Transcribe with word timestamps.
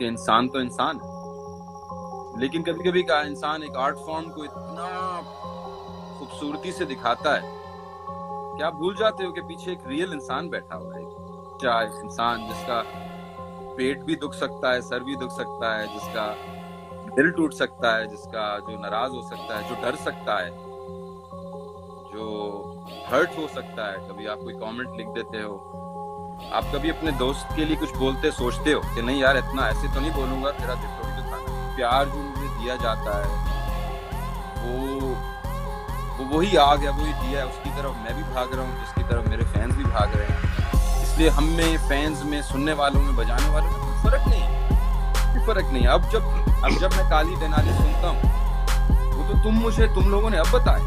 कि 0.00 0.06
इंसान 0.06 0.48
तो 0.48 0.60
इंसान 0.60 0.96
है। 0.96 2.40
लेकिन 2.40 2.62
कभी 2.62 2.90
कभी 2.90 3.02
का 3.02 3.20
इंसान 3.22 3.62
एक 3.62 3.76
आर्ट 3.76 3.96
फॉर्म 3.96 4.28
को 4.28 4.44
इतना 4.44 5.20
खूबसूरती 6.18 6.72
से 6.72 6.84
दिखाता 6.84 7.34
है 7.34 7.42
कि 7.44 8.62
आप 8.62 8.74
भूल 8.74 8.96
जाते 8.96 9.24
हो 9.24 9.32
कि 9.32 9.40
पीछे 9.40 9.72
एक 9.72 9.78
रियल 9.86 10.12
इंसान 10.12 10.48
बैठा 10.48 10.76
हुआ 10.76 10.94
है। 10.94 11.02
क्या 11.60 11.80
इंसान 11.82 12.48
जिसका 12.48 12.82
पेट 13.76 14.02
भी 14.02 14.16
दुख 14.16 14.34
सकता 14.34 14.72
है, 14.72 14.80
सर 14.82 15.02
भी 15.02 15.16
दुख 15.16 15.30
सकता 15.30 15.76
है, 15.76 15.86
जिसका 15.94 16.26
दिल 17.14 17.30
टूट 17.30 17.52
सकता 17.52 17.96
है, 17.96 18.06
जिसका 18.06 18.58
जो 18.58 18.78
नाराज़ 18.78 19.12
हो 19.12 19.22
सकता 19.22 19.58
है, 19.58 19.68
जो 19.68 19.82
डर 19.82 19.96
सकता 19.96 20.38
है, 20.38 20.50
जो 22.12 22.26
हर्ट 23.06 23.38
हो 23.38 23.48
सकता 23.48 23.90
है। 23.92 23.98
कभी 24.08 24.26
आप 24.26 24.38
कोई 24.38 24.54
कमेंट 24.54 24.96
लिख 24.96 25.08
देते 25.08 25.40
हो 25.40 25.69
आप 26.52 26.70
कभी 26.74 26.90
अपने 26.90 27.10
दोस्त 27.18 27.48
के 27.56 27.64
लिए 27.64 27.76
कुछ 27.76 27.96
बोलते 27.96 28.30
सोचते 28.32 28.72
हो 28.72 28.80
कि 28.94 29.02
नहीं 29.02 29.20
यार, 29.20 29.36
इतना 29.36 29.68
ऐसे 29.68 29.88
तो 29.94 30.00
नहीं 30.00 30.12
बोलूँगा, 30.12 30.50
तेरा 30.52 30.74
दिल 30.74 30.90
थोड़ी 30.98 31.12
दुखाना 31.16 31.74
प्यार 31.76 32.06
जो 32.06 32.22
मुझे 32.22 32.48
दिया 32.58 32.76
जाता 32.76 33.18
है, 33.18 33.28
वो 34.62 34.74
वो 36.18 36.24
वही 36.30 36.56
आग 36.58 36.82
है, 36.84 36.90
वही 36.90 37.12
दिया 37.12 37.40
है, 37.40 37.46
उसकी 37.46 37.70
तरफ़ 37.70 37.96
मैं 38.04 38.14
भी 38.16 38.22
भाग 38.34 38.54
रहा 38.54 38.64
हूँ, 38.64 38.80
जिसकी 38.80 39.02
तरफ़ 39.10 39.28
मेरे 39.30 39.44
फैंस 39.46 39.74
भी 39.74 39.84
भाग 39.84 40.16
रहे 40.16 40.26
हैं। 40.26 41.02
इसलिए 41.02 41.28
हम 41.38 41.44
में 41.56 41.88
फैंस 41.88 42.22
में, 42.24 42.40
सुनने 42.42 42.72
वालों 42.82 43.02
में, 43.02 43.14
बजाने 43.16 43.48
वालों 43.48 43.70
में 43.70 43.78
कोई 43.80 43.94
फ़र्क 44.02 44.28
नहीं 44.28 44.44
कोई 45.32 45.46
फ़र्क 45.46 45.72
नहीं 45.72 45.86
अब 45.86 46.10
जब 46.12 46.22
अब 46.64 46.78
जब 46.80 46.90
मैं 46.92 47.08
काली 47.10 47.36
डेनाली 47.36 47.72
सुनता 47.74 48.08
हूँ, 48.08 48.20
वो 49.14 49.28
तो 49.28 49.42
तुम 49.44 49.54
मुझे, 49.60 49.86
तुम 49.94 50.10
लोगों 50.10 50.30
ने 50.30 50.38
अब 50.38 50.50
बताए 50.54 50.80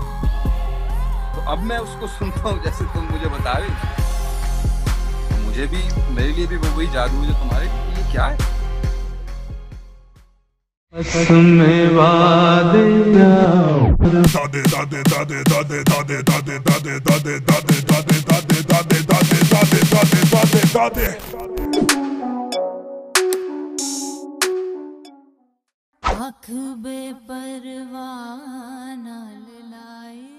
तो 1.34 1.52
अब 1.52 1.64
मैं 1.70 1.78
उसको 1.80 2.08
सुनता 2.10 2.50
हूँ 2.50 2.64
जैसे 2.64 2.86
तुम 2.94 3.04
मुझे 3.12 3.26
बता 3.28 3.54
रहे 3.54 3.70
तो 3.70 4.03
मुझे 5.54 5.66
भी 5.70 5.82
मेरे 6.16 6.32
लिए 6.34 6.46
भी 6.48 6.58
वो 6.58 6.70
वही 6.78 6.86
जादू 6.94 7.18
है 7.18 7.26
जो 7.28 7.34
तुम्हारे 7.40 7.66
लिए 7.66 8.12
क्या 8.12 8.26
है 8.26 8.38
दादे 14.34 14.62
दादे 14.72 15.02
दादे 15.12 15.44
दादे 15.52 15.78
दादे 15.92 16.18
दादे 16.24 16.58
दादे 16.70 16.98
दादे 17.10 17.38
दादे 17.50 17.78
दादे 17.90 18.18
दादे 18.32 18.58
दादे 18.72 18.98
दादे 19.12 19.40
दादे 19.54 19.80
दादे 19.94 20.22
दादे 20.34 20.64
दादे 20.74 21.08
आँख 26.04 26.50
बेपरवाह 26.84 28.42
लाए 29.72 30.33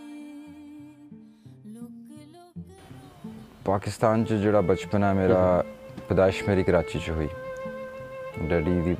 पाकिस्तान 3.65 4.25
जो 4.25 4.61
बचपन 4.63 5.05
है 5.05 5.13
मेरा, 5.15 5.41
पैदाइश 6.05 6.43
मेरी 6.49 6.63
कराची 6.69 6.99
च 7.01 7.11
हुई। 7.17 7.29
डैडी 8.45 8.75
की 8.85 8.95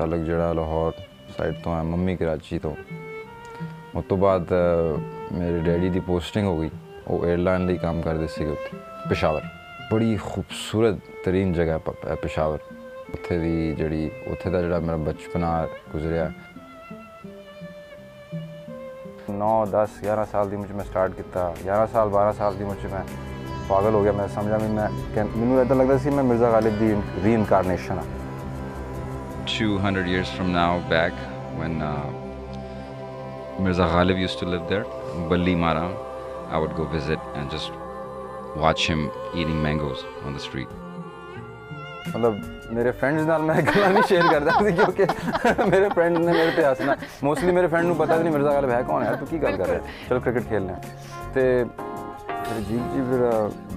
तलक 0.00 0.24
जरा 0.26 0.52
लाहौर 0.56 0.92
साइड 1.36 1.60
तो 1.60 1.68
है 1.70 1.82
मम्मी 1.84 2.16
कराची 2.16 2.58
तो। 2.58 2.70
उस 3.96 4.04
तो 4.08 4.16
बाद 4.16 4.48
मेरे 5.36 5.60
डैडी 5.60 5.90
की 5.92 6.00
पोस्टिंग 6.08 6.46
हो 6.46 6.56
गई। 6.56 6.70
वो 7.04 7.24
एयरलाइन 7.26 7.66
लिए 7.68 7.76
काम 7.84 8.00
करते 8.02 8.26
थे 8.32 8.48
उ 8.48 8.54
पेशावर। 9.08 9.42
बड़ी 9.92 10.16
खूबसूरत 10.16 11.02
तरीन 11.24 11.52
जगह 11.54 11.80
है 12.04 12.16
पेशावर। 12.16 12.58
उत्थे 13.12 13.36
की 13.44 13.74
जड़ी 13.76 14.04
उ 14.08 14.34
जरा 14.40 14.78
मेरा 14.80 14.96
बचपन 15.04 15.42
गुजरिया 15.92 16.32
नौ, 19.30 19.66
दस, 19.66 20.00
ग्यारह 20.02 20.24
साल 20.24 20.50
की 20.50 20.56
उम्र 20.56 20.72
मैं 20.72 20.84
स्टार्ट 20.84 21.12
किया 21.12 21.44
ग्यारह 21.62 21.86
साल, 21.86 22.08
बारह 22.08 22.32
साल 22.32 22.56
की 22.58 22.64
मुझे 22.64 22.88
मैं 22.88 23.04
ਪਾਗਲ 23.69 23.93
ਹੋ 23.95 24.01
ਗਿਆ 24.03 24.11
ਮੈਂ 24.11 24.27
ਸਮਝਿਆ 24.27 24.57
ਵੀ 24.57 24.67
ਮੈਂ 24.67 24.87
ਕਿ- 25.15 25.25
ਮੈਨੂੰ 25.37 25.61
ਇਦਾਂ 25.61 25.75
ਲੱਗਦਾ 25.75 25.97
ਸੀ 25.97 26.09
ਮੈਂ 26.09 26.23
ਮਿਰਜ਼ਾ 26.23 26.51
ਗਾਲਿਬ 26.51 26.77
ਦੀ 26.79 26.95
ਰੀਇਨਕਾਰਨੇਸ਼ਨ 27.23 27.99
ਆ 27.99 28.03
200 29.49 30.03
years 30.07 30.29
from 30.35 30.47
now 30.53 30.69
back 30.91 31.17
when 31.57 31.75
uh, 31.83 31.89
Mirza 33.59 33.85
Ghalib 33.91 34.17
used 34.21 34.39
to 34.39 34.47
live 34.47 34.63
there, 34.69 34.85
Balli 35.29 35.53
Mara, 35.57 35.83
I 36.51 36.57
would 36.57 36.73
go 36.75 36.85
visit 36.85 37.27
and 37.35 37.51
just 37.51 37.77
watch 38.57 38.87
him 38.87 39.03
eating 39.35 39.59
mangoes 39.63 40.01
on 40.25 40.33
the 40.33 40.43
street. 40.47 40.73
ਮਤਲਬ 42.07 42.35
ਮੇਰੇ 42.73 42.91
ਫਰੈਂਡਸ 42.91 43.25
ਨਾਲ 43.27 43.41
ਮੈਂ 43.41 43.55
ਗੱਲਾਂ 43.61 43.89
ਨਹੀਂ 43.89 44.03
ਸ਼ੇਅਰ 44.07 44.27
ਕਰਦਾ 44.27 44.51
ਸੀ 44.59 44.71
ਕਿਉਂਕਿ 44.71 45.05
ਮੇਰੇ 45.69 45.87
ਫਰੈਂਡ 45.89 46.17
ਨੇ 46.17 46.31
ਮੇਰੇ 46.33 46.51
ਤੇ 46.51 46.65
ਹੱਸਣਾ 46.65 46.95
ਮੋਸਟਲੀ 47.23 47.51
ਮੇਰੇ 47.51 47.67
ਫਰੈਂਡ 47.67 47.85
ਨੂੰ 47.85 47.95
ਪਤਾ 47.95 48.15
ਵੀ 48.15 48.23
ਨਹੀਂ 48.23 48.33
ਮਿਰਜ਼ਾ 48.33 48.53
ਗਾਲਿਬ 48.53 48.69
ਹੈ 48.71 48.81
ਕੌਣ 48.81 49.03
ਹੈ 49.03 49.13
ਤੂੰ 49.15 49.27
ਕੀ 49.27 49.37
ਗੱਲ 49.43 49.57
ਕਰ 49.57 49.67
ਰਿਹਾ 49.67 49.79
ਚਲੋ 50.09 50.19
ਕ੍ਰਿਕਟ 50.19 50.49
ਖੇਲਣਾ 50.49 50.73
ਹੈ। 50.73 50.81
ਤੇ 51.35 51.65
फिर 52.50 52.62
जी 52.68 52.76
जी 52.92 53.00
फिर 53.08 53.20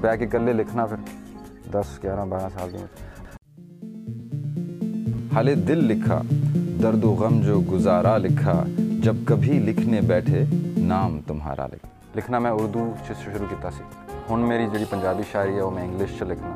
बह 0.01 0.16
के 0.16 0.25
कल 0.25 0.50
लिखना 0.53 0.85
फिर 0.85 1.00
दस, 1.72 1.89
ग्यारह, 2.01 2.25
बारह 2.25 2.47
साल 2.50 2.69
की 2.69 2.78
उम्र। 2.78 2.89
हले 5.35 5.56
दिल 5.56 5.79
लिखा, 5.85 6.17
दर्द 6.81 7.06
गम 7.19 7.41
जो 7.41 7.59
गुजारा 7.62 8.13
लिखा, 8.17 8.53
जब 9.03 9.25
कभी 9.25 9.59
लिखने 9.59 10.00
बैठे 10.01 10.39
नाम 10.83 11.19
तुम्हारा 11.22 11.66
लिखा। 11.66 11.89
लिखना 12.16 12.39
मैं 12.39 12.51
उर्दू 12.51 12.85
से 13.07 13.13
शुरू 13.13 13.47
किया 13.47 13.69
हूँ 14.29 14.38
मेरी 14.47 14.66
जी 14.67 14.85
पंजाबी 14.85 15.23
शायरी 15.23 15.53
है, 15.53 15.62
वो 15.62 15.69
मैं 15.72 15.83
इंग्लिश 15.85 16.17
च 16.19 16.22
लिखना। 16.23 16.53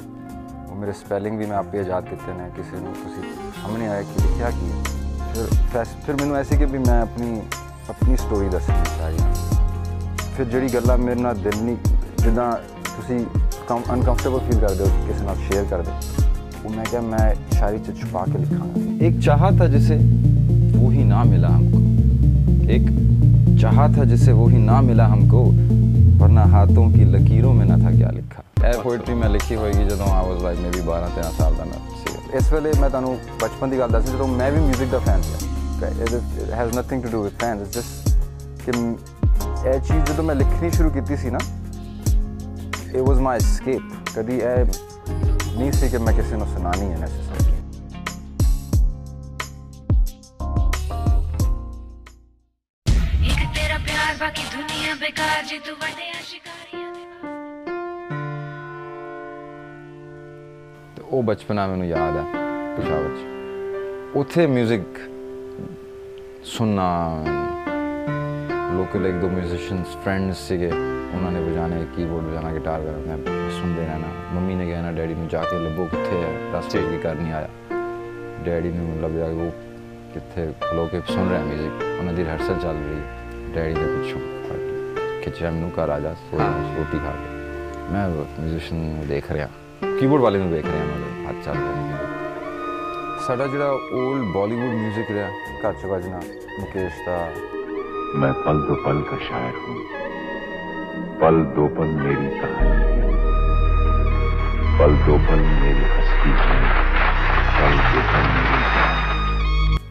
वो 0.70 0.76
मेरे 0.76 0.94
स्पेलिंग 0.94 1.38
भी 1.38 1.46
मैं 1.46 1.58
आप 1.58 1.76
याद 1.76 2.04
किए 2.04 2.34
हैं, 2.34 2.50
किसी 2.56 2.76
ने 2.82 2.90
हमने 3.58 3.86
आया 3.88 4.02
कि 4.02 4.16
लिखा 4.24 4.50
कि 4.58 4.68
फिर 5.34 5.84
फिर 6.06 6.14
मैं 6.26 6.40
ऐसे 6.40 6.58
कि 6.58 6.66
भी 6.66 6.80
मैं 6.80 7.00
अपनी 7.02 7.30
अपनी 7.90 8.18
स्टोरी 8.18 8.50
दसनी 8.50 8.82
फिर 10.36 10.46
जी 10.48 10.68
गल् 10.70 10.98
मेरे 11.00 11.22
ना 11.22 11.34
दिल 11.34 11.58
नहीं 11.60 11.97
ਜਿੱਦਾਂ 12.27 12.51
ਤੁਸੀਂ 12.87 13.19
ਅਨਕੰਫਰਟੇਬਲ 13.19 14.39
ਫੀਲ 14.41 14.59
ਕਰਦੇ 14.61 14.85
ਹੋ 14.85 15.07
ਕਿਸੇ 15.07 15.25
ਨਾਲ 15.25 15.37
ਸ਼ੇਅਰ 15.43 15.65
ਕਰਦੇ 15.67 15.91
ਹੋ, 15.91 15.97
वो 16.65 16.71
मैं 16.73 16.83
क्या 16.87 16.99
मैं 17.05 17.23
शायरी 17.53 17.79
से 17.81 17.93
छुपा 17.95 18.21
के 18.27 18.41
लिखाऊंगा 18.41 18.83
एक 19.07 19.15
चाहा 19.21 19.49
था 19.53 19.67
जिसे 19.71 19.95
वो 20.75 20.91
ही 20.91 21.07
ना 21.07 21.23
मिला 21.31 21.49
हमको 21.53 21.81
एक 22.75 22.85
चाहा 23.63 23.87
था 23.95 24.05
जिसे 24.11 24.35
वो 24.35 24.45
ही 24.49 24.61
ना 24.61 24.77
मिला 24.83 25.07
हमको 25.09 25.41
वरना 26.21 26.45
हाथों 26.53 26.85
की 26.93 27.07
लकीरों 27.09 27.55
में 27.55 27.65
ना 27.67 27.79
था 27.79 27.93
क्या 27.95 28.13
ਲਿਖਾ 28.13 28.45
ਇਹ 28.65 28.79
ਪੋਇਟਰੀ 28.83 29.15
ਮੈਂ 29.15 29.29
ਲਿਖੀ 29.31 29.57
ਹੋਏਗੀ 29.57 29.85
ਜਦੋਂ 29.87 30.07
ਆ 30.11 30.21
ਵਾਸ 30.23 30.43
ਲਾਈਕ 30.43 30.61
ਮੇਬੀ 30.61 30.83
12 30.87 31.09
13 31.15 31.33
ਸਾਲ 31.39 31.55
ਦਾ 31.57 31.65
ਮੈਂ 31.65 31.81
ਸੀ 31.97 32.37
ਇਸ 32.39 32.53
ਵੇਲੇ 32.53 32.73
ਮੈਂ 32.81 32.91
ਤੁਹਾਨੂੰ 32.91 33.17
ਬਚਪਨ 33.43 33.71
ਦੀ 33.71 33.79
ਗੱਲ 33.79 33.91
ਦੱਸੀ 33.91 34.13
ਜਦੋਂ 34.13 34.29
ਮੈਂ 34.35 34.51
ਵੀ 34.53 34.61
뮤직 34.67 34.91
ਦਾ 34.91 34.99
fan 35.01 35.23
C 35.25 35.51
it 36.05 36.53
has 36.53 36.77
nothing 36.79 37.03
to 37.03 37.11
do 37.11 37.23
with 37.23 37.33
fans 37.41 37.63
it's 37.63 37.75
just 37.77 38.65
ਕਿ 38.65 38.79
ਮ- 38.79 39.67
ਇਹ 39.67 39.81
ਚੀਜ਼ 39.81 40.05
ਜਦੋਂ 40.07 40.25
ਮੈਂ 40.25 40.35
ਲਿਖਣੀ 40.37 40.71
ਸ਼ੁਰੂ 40.71 40.91
ਕੀਤੀ 40.91 41.17
ਸੀ 41.17 41.31
ਨਾ 41.31 41.39
it 42.94 43.02
was 43.02 43.20
my 43.20 43.36
escape 43.38 43.84
ਕਦੀ 44.16 44.38
ਇਹ 44.38 44.66
ਨਹੀਂ 45.58 45.72
ਸੀ 45.72 45.90
ਕਿ 45.90 45.98
ਮੈਂ 45.98 46.14
ਕਿਸੇ 46.14 46.36
ਨੂੰ 46.38 46.48
ਸੁਣਾਣੀ 46.48 46.92
ਹੈ 46.92 46.98
necessarily 46.98 47.56
ਇੱਕ 53.30 53.42
ਤੇਰਾ 53.56 53.78
ਪਿਆਰ 53.88 54.16
ਬਾਕੀ 54.20 54.44
ਦੁਨੀਆ 54.56 54.96
ਬੇਕਾਰ 55.02 55.44
ਜੇ 55.50 55.60
ਤੂੰ 55.68 55.76
ਵੱਡਿਆ 55.82 56.22
ਸ਼ਿਕਾਰੀਆਂ 56.24 56.94
ਤੇ 60.96 61.04
ਉਹ 61.12 61.24
ਬਚਪਨਾ 61.24 61.68
ਮੈਨੂੰ 61.68 61.88
ਯਾਦ 61.88 62.18
ਹੈ 62.18 62.24
ਪਿਸ਼ਾਵਰ 62.78 63.16
ਚ 63.18 64.16
ਉੱਥੇ 64.18 64.48
뮤직 64.48 65.00
ਸੁਣਨਾ 66.44 66.88
लोकल 68.78 69.06
एक 69.06 69.16
दो 69.22 69.28
म्यूजिशंस 69.30 69.94
फ्रेंड्स 70.04 70.38
से 70.48 70.56
उन्होंने 70.58 71.40
बजाने 71.42 71.78
कीबोर्ड 71.94 72.26
बजाना 72.26 72.52
गिटार 72.54 72.82
बजाना 72.82 73.16
मैं 73.20 73.46
सुनते 73.58 73.82
रहना 73.82 74.10
मम्मी 74.34 74.56
ने 74.56 74.66
कहना 74.70 74.92
डैडी 74.98 75.16
में 75.18 75.28
जाके 75.34 75.58
लो 75.64 75.86
कितने 75.94 76.20
है 76.24 76.52
रास्ते 76.54 76.82
भी 76.90 76.98
घर 77.00 77.16
नहीं 77.18 77.34
आया 77.34 77.50
डैडी 78.46 78.70
ने 78.76 78.84
मतलब 78.90 79.18
जाके 79.18 79.36
वो 79.40 79.48
कितने 80.14 80.46
खलो 80.62 80.86
के 80.94 81.02
सुन 81.10 81.26
रहे 81.30 81.40
हैं 81.40 81.48
म्यूज़िक 81.48 81.82
उन्होंने 82.00 82.24
रिहर्सल 82.24 82.60
चल 82.66 82.84
रही 82.84 83.02
डैडी 83.56 83.74
ने 83.80 83.88
पूछो 83.96 84.20
खिंचा 85.24 85.52
मैनू 85.52 85.70
घर 85.74 85.90
आ 85.90 86.00
जा 86.06 86.14
रोटी 86.78 87.00
खा 87.00 87.18
के 87.18 87.36
मैं 87.90 88.06
म्यूजिशियन 88.14 89.08
देख 89.10 89.32
रहा 89.32 89.50
कीबोर्ड 89.90 90.24
वाले 90.24 90.40
में 90.40 90.52
देख 90.52 90.66
रहा 90.68 90.86
मतलब 90.86 91.26
हाथ 91.26 91.44
चल 91.46 91.60
रहे 91.60 91.76
हैं 91.82 91.98
ਸਾਡਾ 93.22 93.46
ਜਿਹੜਾ 93.48 93.72
올ਡ 93.94 94.22
ਬਾਲੀਵੁੱਡ 94.34 94.74
뮤직 94.76 95.10
ਰਿਹਾ 95.14 95.30
ਘਰ 95.62 95.74
ਚ 95.74 95.86
मुकेश 96.60 97.00
का 97.08 97.16
मैं 98.16 98.32
पल 98.44 98.60
दो 98.68 98.76
पल 98.84 99.00
का 99.08 99.18
शायर 99.20 99.56
हूँ। 99.64 99.78
पल 101.22 101.40
दो 101.56 101.66
पल 101.76 101.90
मेरी 101.96 102.30
कहानी 102.40 102.86
है। 102.92 103.10
पल 104.78 104.96
दो 105.06 105.18
पल 105.28 105.42
मेरी 105.58 105.86
हस्ती 105.96 106.32
है। 106.38 106.56
पल 107.58 107.76
दो 107.88 108.02
पल 108.12 108.26
मेरी 108.36 108.60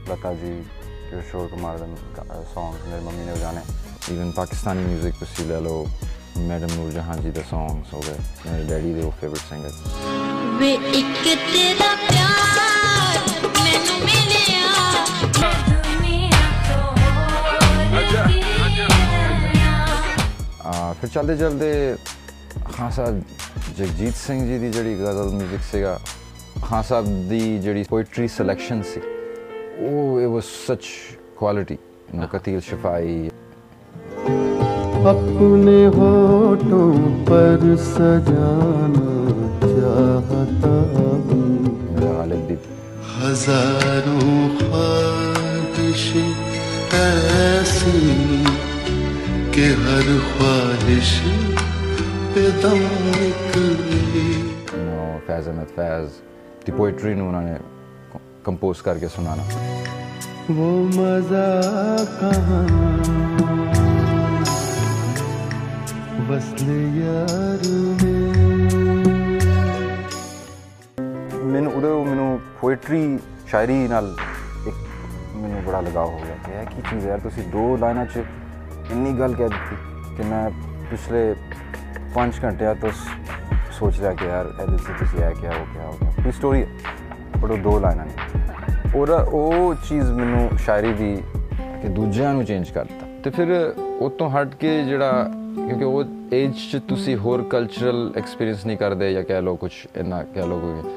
लता 0.08 0.32
जी 0.32 0.54
किशोर 1.10 1.46
कुमार 1.48 1.76
सॉन्ग 2.54 2.88
मेरी 2.88 3.04
मम्मी 3.06 3.24
ने 3.26 3.32
बजाने। 3.32 3.62
इवन 4.14 4.32
पाकिस्तानी 4.36 4.84
म्यूज़िक 4.84 5.14
तो 5.20 5.26
सी 5.26 5.44
ले 5.48 5.60
लो। 5.60 5.76
मैडम 6.48 6.74
नूर 6.74 6.90
जहाँ 6.92 7.16
जी 7.18 7.30
के 7.32 7.42
सॉन्ग्स 7.50 7.92
हो 7.92 8.00
गए। 8.00 8.18
मेरे 8.46 8.64
डैडी 8.68 8.94
के 8.94 9.04
वो 9.04 9.10
फेवरेट 9.20 9.42
सिंगर 9.42 9.72
वे 10.58 10.72
एक 10.72 11.14
तेरा 11.52 11.90
ਫਿਰ 21.05 21.09
ਚੱਲਦੇ 21.09 21.35
ਚੱਲਦੇ 21.37 21.95
ਖਾਸਾ 22.67 23.05
ਜਗਜੀਤ 23.77 24.15
ਸਿੰਘ 24.15 24.45
ਜੀ 24.47 24.57
ਦੀ 24.59 24.71
ਜਿਹੜੀ 24.71 24.95
ਗਜ਼ਲ 24.95 25.29
뮤직 25.33 25.61
ਸੀਗਾ 25.71 25.99
ਖਾਨ 26.63 26.81
ਸਾਹਿਬ 26.83 27.05
ਦੀ 27.29 27.57
ਜਿਹੜੀ 27.59 27.83
ਪੋਇਟਰੀ 27.89 28.27
ਸਿਲੈਕਸ਼ਨ 28.27 28.81
ਸੀ 28.93 29.01
ਉਹ 29.79 30.21
ਇਟ 30.21 30.27
ਵਾਸ 30.27 30.49
ਸੱਚ 30.67 30.87
ਕੁਆਲਿਟੀ 31.39 31.77
ਕਤੀਲ 32.31 32.59
ਸ਼ਫਾਈ 32.61 33.29
अपने 35.03 35.77
होठों 35.87 36.89
पर 37.27 37.63
सजाना 37.85 39.13
चाहता 39.61 40.73
हूँ 40.91 41.71
ਗਾਲਿਬ 42.01 42.47
ਦੀ 42.47 42.57
हजारों 43.13 44.35
ख्वाहिशें 44.59 46.31
ऐसी 46.99 48.44
कि 49.55 49.67
हर 49.81 50.07
ख्वाहिश 50.27 51.09
पे 52.33 52.43
दम 52.61 52.79
निकले 53.07 54.25
ਨੋ 54.79 55.19
ਫੈਜ਼ 55.27 55.47
ਅਹਿਮਦ 55.47 55.67
ਫੈਜ਼ 55.75 56.11
ਦੀ 56.65 56.71
ਪੋਇਟਰੀ 56.73 57.13
ਨੂੰ 57.15 57.27
ਉਹਨਾਂ 57.27 57.41
ਨੇ 57.41 57.57
ਕੰਪੋਜ਼ 58.45 58.81
ਕਰਕੇ 58.83 59.07
ਸੁਣਾਣਾ 59.09 59.43
वो 60.51 60.67
मजा 60.93 61.41
कहाँ 62.13 62.61
वस्ल 66.29 66.77
यार 66.95 67.67
में 67.99 68.17
ਮੈਨੂੰ 71.45 71.71
ਉਦੋਂ 71.73 71.93
ਮੈਨੂੰ 72.05 72.39
ਪੋਇਟਰੀ 72.61 73.03
ਸ਼ਾਇਰੀ 73.47 73.87
ਨਾਲ 73.87 74.15
ਇੱਕ 74.67 74.75
ਮੈਨੂੰ 75.35 75.63
ਬੜਾ 75.63 75.81
ਲਗਾਅ 75.81 76.05
ਹੋ 76.05 76.19
ਗਿਆ 76.19 76.35
ਕਿ 76.45 76.51
ਇਹ 76.53 76.65
ਕੀ 76.65 76.89
ਚੀਜ਼ 76.89 77.05
ਹੈ 77.05 77.09
ਯਾਰ 77.09 77.19
ਤੁਸੀਂ 77.19 77.43
ਦੋ 77.51 77.75
ਲਾਈਨਾਂ 77.77 78.05
'ਚ 78.05 78.23
ਇੰਨੀ 78.90 79.12
ਗੱਲ 79.12 79.34
ਕਹਿ 79.34 79.48
ਦਿੱਤੀ 79.48 79.76
ਕਿ 80.16 80.22
ਮੈਂ 80.22 80.50
ਪਿਛਲੇ 80.90 81.34
5 82.14 82.44
ਘੰਟਿਆਂ 82.44 82.74
ਤੋਂ 82.74 82.90
ਸ- 82.90 83.74
ਸੋਚ 83.78 84.00
ਰਿਹਾ 84.00 84.12
ਕਿ 84.12 84.26
ਯਾਰ 84.26 84.54
ਇਹਦੇ 84.62 84.76
'ਚ 84.76 84.98
ਤੁਸੀਂ 84.98 85.18
ਇਹ 85.18 85.30
ਕਿਹਾ, 85.30 85.52
ਉਹ 85.52 85.74
ਕਿਹਾ 85.74 85.84
ਉਹ 85.84 85.92
ਕਿਹਾ। 85.92 86.10
ਪੂਰੀ 86.10 86.32
ਸਟੋਰੀ 86.32 86.66
ਪਰ 87.42 87.50
ਉਹ 87.50 87.56
ਦੋ 87.56 87.78
ਲਾਈਨਾਂ 87.78 88.06
ਨੇ। 88.06 88.12
ਔਰ 88.98 89.08
ਉਹ 89.08 89.74
ਚੀਜ਼ 89.74 90.10
ਮੈਨੂੰ 90.10 90.50
ਸ਼ਾਇਰੀ 90.58 90.92
ਦੀ 90.92 91.22
ਕਿ 91.82 91.88
ਦੂਜਿਆਂ 91.88 92.34
ਨੂੰ 92.34 92.44
ਚੇਂਜ 92.44 92.70
ਕਰ 92.70 92.84
ਦਿੱਤਾ। 92.84 93.06
ਤੇ 93.24 93.30
ਫਿਰ 93.30 93.74
ਉਹ 93.78 94.10
ਤੋਂ 94.10 94.30
ਹਟ 94.30 94.54
ਕੇ 94.54 94.84
ਜਿਹੜਾ, 94.84 95.30
ਕਿਉਂਕਿ 95.66 95.84
ਉਹ 95.84 96.04
ਏਜ 96.32 96.54
'ਚ 96.54 96.80
ਤੁਸੀਂ 96.88 97.16
ਹੋਰ 97.16 97.42
ਕਲਚਰਲ 97.42 98.12
ਐਕਸਪੀਰੀਅੰਸ 98.16 98.66
ਨਹੀਂ 98.66 98.76
ਕਰਦੇ 98.76 99.12
ਜਾਂ 99.12 99.22
ਕਹਿ 99.22 99.42
ਲਓ 99.42 99.56
ਕੁਝ 99.56 99.72
ਇੰਨਾ, 99.96 100.22
ਕਹਿ 100.22 100.46
ਲਓ 100.46 100.60
ਕੋਈ 100.60 100.90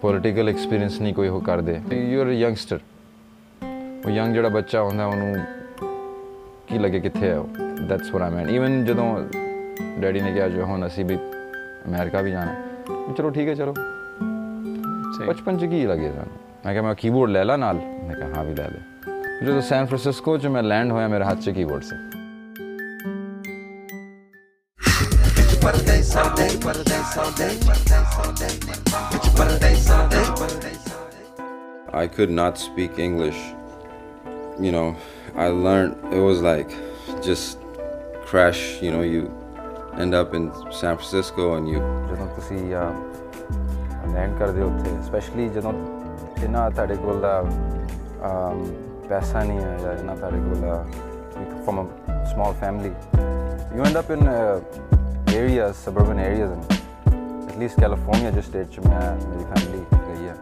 ਪੋਲੀਟੀਕਲ 0.00 0.48
ਐਕਸਪੀਰੀਅੰਸ 0.48 1.00
ਨਹੀਂ 1.00 1.14
ਕੋਈ 1.14 1.28
ਉਹ 1.28 1.40
ਕਰਦੇ। 1.40 1.80
ਯੂ 1.92 2.20
ਆਰ 2.20 2.26
ਯੰਗਸਟਰ 2.26 2.78
ਉਹ 4.06 4.10
ਯੰਗ 4.10 4.34
ਜਿਹੜਾ 4.34 4.48
ਬੱਚਾ 4.48 4.82
ਹੁੰਦਾ, 4.82 5.06
ਉਹਨੂੰ 5.06 5.36
ਕੀ 6.67 6.77
ਲੱਗੇ 6.77 6.99
ਕਿੱਥੇ 6.99 7.29
ਹੈ 7.29 7.37
ਉਹ 7.37 7.47
that's 7.87 8.13
what 8.13 8.21
I 8.21 8.29
mean 8.31 8.49
even 8.49 8.83
ਜਦੋਂ 8.85 9.05
ਡੈਡੀ 9.99 10.21
ਨੇ 10.21 10.33
ਕਿਹਾ 10.33 10.47
ਜੋ 10.49 10.65
ਹੁਣ 10.65 10.85
ਅਸੀਂ 10.87 11.05
ਵੀ 11.05 11.17
ਅਮਰੀਕਾ 11.87 12.21
ਵੀ 12.21 12.31
ਜਾਣਾ 12.31 12.53
ਮੈਂ 12.89 13.13
ਚਲੋ 13.15 13.29
ਠੀਕ 13.29 13.47
ਹੈ 13.49 13.55
ਚਲੋ 13.55 13.73
ਬਚਪਨ 15.27 15.57
ਚ 15.57 15.65
ਕੀ 15.65 15.85
ਲੱਗੇ 15.85 16.11
ਸਾਨੂੰ 16.11 16.41
ਮੈਂ 16.65 16.73
ਕਿਹਾ 16.73 16.83
ਮੈਂ 16.83 16.95
ਕੀਬੋਰਡ 16.95 17.29
ਲੈ 17.29 17.43
ਲਾ 17.43 17.55
ਨਾਲ 17.57 17.75
ਮੈਂ 18.03 18.15
ਕਿਹਾ 18.15 18.29
ਹਾਂ 18.35 18.43
ਵੀ 18.43 18.55
ਲੈ 18.55 18.63
ਲੈ 18.63 18.79
ਫਿਰ 19.03 19.43
ਜਦੋਂ 19.43 19.61
ਸੈਨ 19.61 19.85
ਫ੍ਰਾਂਸਿਸਕੋ 19.85 20.37
ਚ 20.37 20.47
ਮੈਂ 20.47 20.63
ਲੈਂਡ 20.63 20.91
ਹੋਇਆ 20.91 21.07
ਮੇਰੇ 21.07 21.25
ਹੱਥ 21.25 21.39
'ਚ 21.39 21.49
ਕੀਬੋਰਡ 21.49 21.83
ਸੀ 21.83 21.95
I 31.93 32.07
could 32.07 32.31
not 32.31 32.57
speak 32.57 32.99
English. 32.99 33.39
You 34.59 34.71
know, 34.71 34.95
I 35.37 35.47
learned 35.49 35.95
it 36.11 36.21
was 36.21 36.41
like 36.41 36.73
just 37.21 37.59
crash. 38.25 38.61
You 38.81 38.91
know, 38.91 39.01
you 39.03 39.21
end 39.97 40.13
up 40.13 40.33
in 40.33 40.45
San 40.73 40.97
Francisco 40.97 41.47
and 41.55 41.67
you 41.67 41.81
ਜਦੋਂ 42.09 42.27
ਤੁਸੀਂ 42.35 42.57
ਲੈਂਡ 44.13 44.37
ਕਰਦੇ 44.39 44.61
ਹੋ 44.61 44.67
ਉੱਥੇ 44.67 44.91
ਸਪੈਸ਼ਲੀ 45.05 45.47
ਜਦੋਂ 45.49 45.73
ਇਹਨਾਂ 46.43 46.69
ਤੁਹਾਡੇ 46.71 46.95
ਕੋਲ 46.95 47.19
ਦਾ 47.21 47.39
ਅਮ, 47.41 48.63
ਪੈਸਾ 49.09 49.43
ਨਹੀਂ 49.43 49.59
ਹੈ 49.59 49.77
ਜਾਂ 49.83 49.93
ਇਹਨਾਂ 49.93 50.15
ਤੁਹਾਡੇ 50.15 50.37
ਕੋਲ 50.39 50.55
from 51.65 51.79
a 51.83 52.23
small 52.33 52.53
family 52.61 52.91
you 53.77 53.83
end 53.85 53.99
up 53.99 54.11
in 54.11 54.27
areas 55.35 55.75
suburban 55.75 56.19
areas 56.19 56.51
at 56.51 57.57
least 57.59 57.79
California 57.79 58.31
ਜਿਸ 58.31 58.45
ਸਟੇਟ 58.45 58.67
ਚ 58.69 58.79
ਮੈਂ 58.87 59.01
ਮੇਰੀ 59.27 59.43
ਫੈਮਿਲੀ 59.53 59.83
ਗਈ 59.93 60.27
ਹੈ 60.27 60.35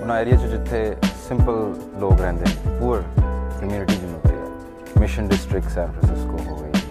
ਉਹਨਾਂ 0.00 0.20
ਏਰੀਆ 0.20 0.36
ਚ 0.36 0.50
ਜਿੱਥੇ 0.50 0.80
ਸਿੰਪਲ 1.28 1.74
ਲੋਕ 2.00 2.20
ਰਹਿੰਦੇ 2.20 2.44
ਨੇ 2.44 2.78
ਪੂਅਰ 2.80 3.02
ਕਮਿਊਨਿਟੀ 3.60 3.66
ਜਿਹਨੂੰ 3.66 3.86
ਕਹੀਏ 3.86 3.87
Mission 4.99 5.27
District 5.27 5.69
San 5.69 5.91
Francisco 5.91 6.37
ਹੋ 6.45 6.55
ਗਈ 6.55 6.81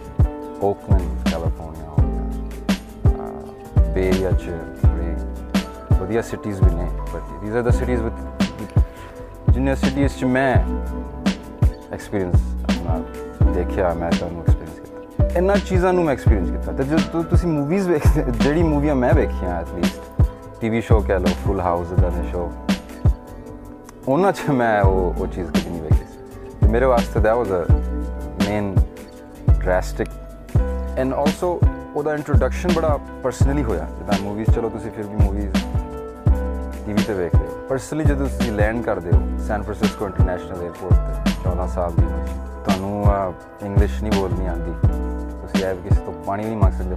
ਓਕਲੈਂਡ 0.63 1.31
ਕੈਲੀਫੋਰਨੀਆ 1.31 1.89
ਹੋ 1.89 1.97
ਗਿਆ 1.97 3.93
ਬੇ 3.95 4.07
ਏਰੀਆ 4.09 4.31
ਚ 4.33 4.51
ਬੜੀ 4.85 5.97
ਵਧੀਆ 5.97 6.23
ਸਿਟੀਜ਼ 6.23 6.63
ਵੀ 6.63 6.71
ਨੇ 6.71 6.87
but 7.13 7.41
these 7.43 7.55
are 7.55 7.63
the 7.63 7.71
cities 7.71 8.03
with 8.03 9.53
ਜਿੰਨੇ 9.53 9.75
ਸਿਟੀਜ਼ 9.75 10.17
ਚ 10.19 10.25
ਮੈਂ 10.27 10.55
ਐਕਸਪੀਰੀਅੰਸ 11.93 12.41
ਆਪਣਾ 12.65 13.53
ਦੇਖਿਆ 13.53 13.93
ਮੈਂ 13.95 14.11
ਤੁਹਾਨੂੰ 14.11 14.41
ਐਕਸਪੀਰੀਅੰਸ 14.41 14.81
ਕੀਤਾ 14.81 15.29
ਇਹਨਾਂ 15.39 15.57
ਚੀਜ਼ਾਂ 15.59 15.93
ਨੂੰ 15.93 16.05
ਮੈਂ 16.05 16.13
ਐਕਸਪੀਰੀਅੰਸ 16.13 16.51
ਕੀਤਾ 16.51 16.73
ਤੇ 16.73 16.85
ਜਦੋਂ 16.85 17.23
ਤੁਸੀਂ 17.25 17.49
ਮੂਵੀਜ਼ 17.49 17.89
ਵੇਖ 17.89 18.09
ਜਿਹੜੀ 18.17 18.63
ਮੂਵੀਆਂ 18.63 18.95
ਮੈਂ 18.95 19.13
ਵੇਖੀਆਂ 19.15 19.59
ਐਟ 19.61 19.75
ਲੀਸਟ 19.75 20.61
ਟੀਵੀ 20.61 20.81
ਸ਼ੋਅ 20.81 21.03
ਕਹਿ 21.03 21.19
ਲਓ 21.19 21.35
ਫੁੱਲ 21.45 21.61
ਹਾਊਸ 21.61 21.93
ਦਾ 21.93 22.09
ਦੇ 22.09 22.29
ਸ਼ੋਅ 22.31 22.51
ਉਹਨਾਂ 24.09 24.33
'ਚ 24.33 24.51
ਮੈਂ 24.51 24.81
ਉਹ 24.83 25.15
ਉਹ 25.21 25.27
ਚੀਜ਼ 25.27 25.51
ਕਦੀ 25.51 25.71
ਨਹੀਂ 25.71 25.83
ਵੇਖੀ 25.83 26.05
ਸੀ 26.05 26.57
ਤੇ 26.61 26.69
ਮੇਰੇ 26.69 26.87
ਵਾਸਤੇ 26.87 27.21
that 27.21 27.37
was 27.37 27.88
remain 28.49 28.75
drastic 29.55 30.09
and 31.03 31.17
also, 31.19 31.67
ਉਹਦਾ 31.95 32.15
ਇੰਟਰੋਡਕਸ਼ਨ 32.15 32.73
ਬੜਾ 32.73 32.99
ਪਰਸਨਲੀ 33.23 33.63
ਹੋਇਆ। 33.65 33.87
ਜਿੱਦਾਂ 33.99 34.15
ਮੂਵੀਜ਼ 34.23 34.51
ਚਲੋ 34.55 34.69
ਤੁਸੀਂ 34.69 34.91
ਫਿਰ 34.91 35.07
ਵੀ 35.07 35.25
ਮੂਵੀਜ਼ 35.25 35.53
ਟੀਵੀ 36.87 37.03
ਤੇ 37.03 37.15
ਵੇਖਦੇ 37.15 37.47
ਹੋ। 37.47 37.67
ਪਰਸਨਲੀ 37.69 38.05
ਜਦੋਂ 38.05 38.27
ਤੁਸੀਂ 38.27 38.53
ਲੈਂਡ 38.53 38.85
ਕਰਦੇ 38.85 39.11
ਹੋ 39.11 39.39
ਸੈਨ 39.39 39.63
ਫ੍ਰਾਂਸਿਸਕੋ 39.63 40.07
ਇੰਟਰਨੈਸ਼ਨਲ 40.07 40.63
에ਅਰਪੋਰਟ 40.63 40.93
ਤੇ 40.93 41.31
14 41.45 41.67
ਸਾਲ 41.67 41.93
ਦੀ 41.93 42.03
ਉਮਰ। 42.03 42.27
ਤੁਹਾਨੂੰ 42.65 43.07
ਇੰਗਲਿਸ਼ 43.63 44.03
ਨਹੀਂ 44.03 44.13
ਬੋਲਣੀ 44.21 44.47
ਆਉਂਦੀ। 44.47 44.73
ਤੁਸੀਂ 45.41 45.65
ਐਵ 45.65 45.83
ਕਿਸੇ 45.83 46.01
ਤੋਂ 46.01 46.13
ਪਾਣੀ 46.13 46.45
ਨਹੀਂ 46.45 46.57
ਮੰਗ 46.57 46.73
ਸਕਦੇ 46.73 46.97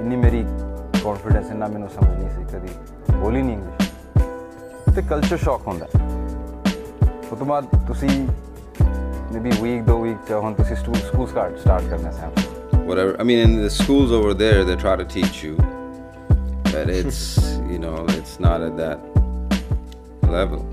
ਇੰਨੀ 0.00 0.16
ਮੇਰੀ 0.16 0.46
ਕੌਨਫੀਡੈਂਸ 1.04 1.50
ਇੰਨਾ 1.50 1.66
ਮੈਨੂੰ 1.66 1.88
ਸਮਝ 1.88 2.10
ਨਹੀਂ 2.10 2.30
ਸੀ 2.30 2.56
ਕਦੀ। 2.56 2.68
ਬੋਲੀ 3.16 3.42
ਨਹੀਂ 3.42 3.56
ਇੰਗਲਿਸ਼ 3.56 4.94
ਤੇ 4.94 5.02
ਕਲਚਰ 5.02 5.36
ਸ਼ੌਕ 5.36 5.66
ਹੁੰਦਾ। 5.66 5.86
ਉਸ 7.25 7.37
ਤੋਂ 7.39 7.45
ਬਾਅਦ 7.45 7.65
ਤੁਸੀਂ 7.87 8.09
ਮੇਬੀ 9.33 9.51
ਵੀਕ 9.61 9.83
ਦੋ 9.83 10.01
ਵੀਕ 10.01 10.17
ਚ 10.27 10.41
ਹੁਣ 10.43 10.53
ਤੁਸੀਂ 10.53 10.75
ਸਕੂਲ 10.75 10.95
ਸਕੂਲ 11.01 11.27
ਸਟਾਰਟ 11.27 11.59
ਸਟਾਰਟ 11.59 11.89
ਕਰਨਾ 11.89 12.11
ਸੈਨ 12.11 12.49
whatever. 12.83 13.11
I 13.17 13.23
mean, 13.23 13.39
in 13.39 13.51
the 13.57 13.69
schools 13.71 14.11
over 14.11 14.33
there, 14.35 14.63
they 14.63 14.75
try 14.75 14.95
to 14.95 15.05
teach 15.05 15.43
you, 15.43 15.55
but 16.65 16.89
it's 16.89 17.19
you 17.69 17.79
know 17.79 18.05
it's 18.09 18.39
not 18.39 18.61
at 18.61 18.77
that 18.77 18.99
level. 20.29 20.63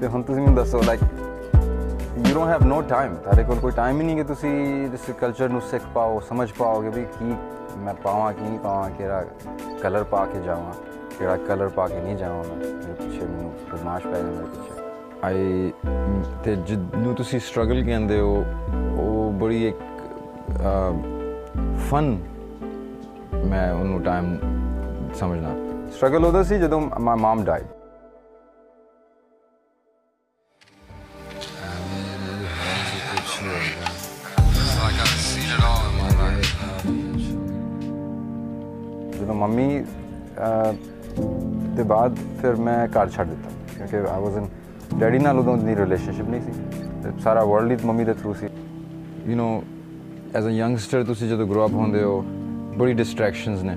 ਤੇ 0.00 0.06
ਹੁਣ 0.06 0.22
ਤੁਸੀਂ 0.22 0.42
ਮੈਨੂੰ 0.42 0.54
ਦੱਸੋ 0.54 0.82
like 0.82 1.02
you 1.02 2.34
don't 2.34 2.48
have 2.48 2.64
no 2.64 2.80
time 2.88 3.14
ਤੁਹਾਡੇ 3.16 3.44
ਕੋਲ 3.44 3.58
ਕੋਈ 3.60 3.72
time 3.72 4.00
ਹੀ 4.00 4.06
ਨਹੀਂ 4.06 4.16
ਕਿ 4.16 4.24
ਤੁਸੀਂ 4.24 4.50
ਇਸ 4.94 5.10
ਕਲਚਰ 5.20 5.48
ਨੂੰ 5.48 5.60
ਸਿੱਖ 5.70 5.84
ਪਾਓ 5.94 6.20
ਸਮਝ 6.28 6.50
ਪਾਓਗੇ 6.58 6.90
ਵੀ 6.90 7.04
ਕੀ 7.18 7.34
ਮੈਂ 7.84 7.94
ਪਾਵਾਂ 8.04 8.32
ਕੀ 8.32 8.42
ਨਹੀਂ 8.42 8.58
ਪਾਵਾਂ 8.58 8.90
ਕਿਹੜਾ 8.90 9.24
ਕਲਰ 9.82 10.04
ਪਾ 10.10 10.24
ਕੇ 10.26 10.40
ਜਾਵਾਂ 10.40 10.72
ਕਿਹੜਾ 11.18 11.36
ਕਲਰ 11.48 11.68
ਪਾ 11.76 11.88
ਕੇ 11.88 12.00
ਨਹੀਂ 12.00 12.16
ਜਾਵਾਂ 12.16 12.44
ਮੈਂ 12.44 12.56
ਮੇਰੇ 12.56 12.92
ਪਿੱਛੇ 12.94 13.26
ਮੈਨੂੰ 13.26 13.52
ਬਦਮਾਸ਼ 13.72 14.06
ਪੈ 14.06 14.12
ਜਾਂਦਾ 14.12 14.30
ਮੇਰੇ 14.32 14.46
ਪਿੱਛੇ 14.46 14.79
ਆਈ, 15.23 15.71
ਤੇ 16.43 16.55
ਜਿਹਨੂੰ 16.55 17.13
ਤੁਸੀਂ 17.15 17.39
ਸਟਰਗਲ 17.39 17.83
ਕਹਿੰਦੇ 17.85 18.19
ਹੋ, 18.19 18.43
ਉਹ 18.99 19.31
ਬੜੀ 19.39 19.67
ਇੱਕ 19.67 19.81
ਫਨ 21.89 22.17
ਮੈਂ 23.49 23.71
ਉਹਨੂੰ 23.73 24.01
ਟਾਈਮ 24.03 24.37
ਸਮਝਣਾ 25.19 25.53
ਸਟਰਗਲ 25.95 26.25
ਉਹਦਾ 26.25 26.43
ਸੀ 26.43 26.57
ਜਦੋਂ 26.59 26.81
ਮਾਈ 26.81 27.17
ਮਮ 27.19 27.43
ਡਾਈਡ 27.45 27.65
ਜਦੋਂ 39.13 39.35
ਮੰਮੀ 39.35 39.83
ਦੇ 41.75 41.83
ਬਾਅਦ 41.83 42.17
ਫਿਰ 42.41 42.55
ਮੈਂ 42.55 42.87
ਘਰ 42.87 43.09
ਛੱਡ 43.09 43.27
ਦਿੱਤਾ, 43.27 43.49
ਕਿਉਂਕਿ 43.77 43.97
ਆਈ 43.97 44.21
ਵਾਸ 44.21 44.35
ਇਨ 44.37 44.47
ਡੈਡੀ 44.96 45.18
ਨਾਲ 45.18 45.38
ਉਦੋਂ 45.38 45.56
ਦੀ 45.58 45.74
ਰਿਲੇਸ਼ਨਸ਼ਿਪ 45.76 46.28
ਨਹੀਂ 46.28 46.40
ਸੀ 46.42 46.52
ਤੇ 47.02 47.10
ਸਾਰਾ 47.20 47.44
ਵਰਲਡ 47.44 47.70
ਹੀ 47.72 47.86
ਮੰਮੀ 47.86 48.04
ਦੇ 48.04 48.12
through 48.14 48.32
C 48.34 48.46
you 49.26 49.36
know 49.36 49.48
as 50.34 50.46
a 50.46 50.50
youngster 50.52 51.04
ਤੁਸੀਂ 51.04 51.28
ਜਦੋਂ 51.28 51.46
ਗਰੋ 51.46 51.66
ਅਪ 51.66 51.72
ਹੁੰਦੇ 51.74 52.02
ਹੋ 52.02 52.20
ਬੜੀ 52.78 52.92
ਡਿਸਟਰੈਕਸ਼ਨਸ 52.94 53.62
ਨੇ 53.62 53.76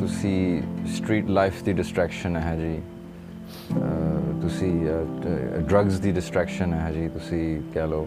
ਤੁਸੀਂ 0.00 0.38
ਸਟਰੀਟ 0.88 1.28
ਲਾਈਫ 1.30 1.62
ਦੀ 1.64 1.72
ਡਿਸਟਰੈਕਸ਼ਨ 1.72 2.36
ਹੈ 2.38 2.56
ਜੀ 2.56 2.76
ਅਹ, 2.76 4.40
ਤੁਸੀਂ 4.42 4.72
ਡਰੱਗਸ 5.60 5.98
ਦੀ 6.00 6.12
ਡਿਸਟਰੈਕਸ਼ਨ 6.12 6.72
ਹੈ 6.74 6.90
ਜੀ 6.92 7.08
ਤੁਸੀਂ 7.08 7.42
ਕਹਿ 7.74 7.86
ਲਓ 7.86 8.06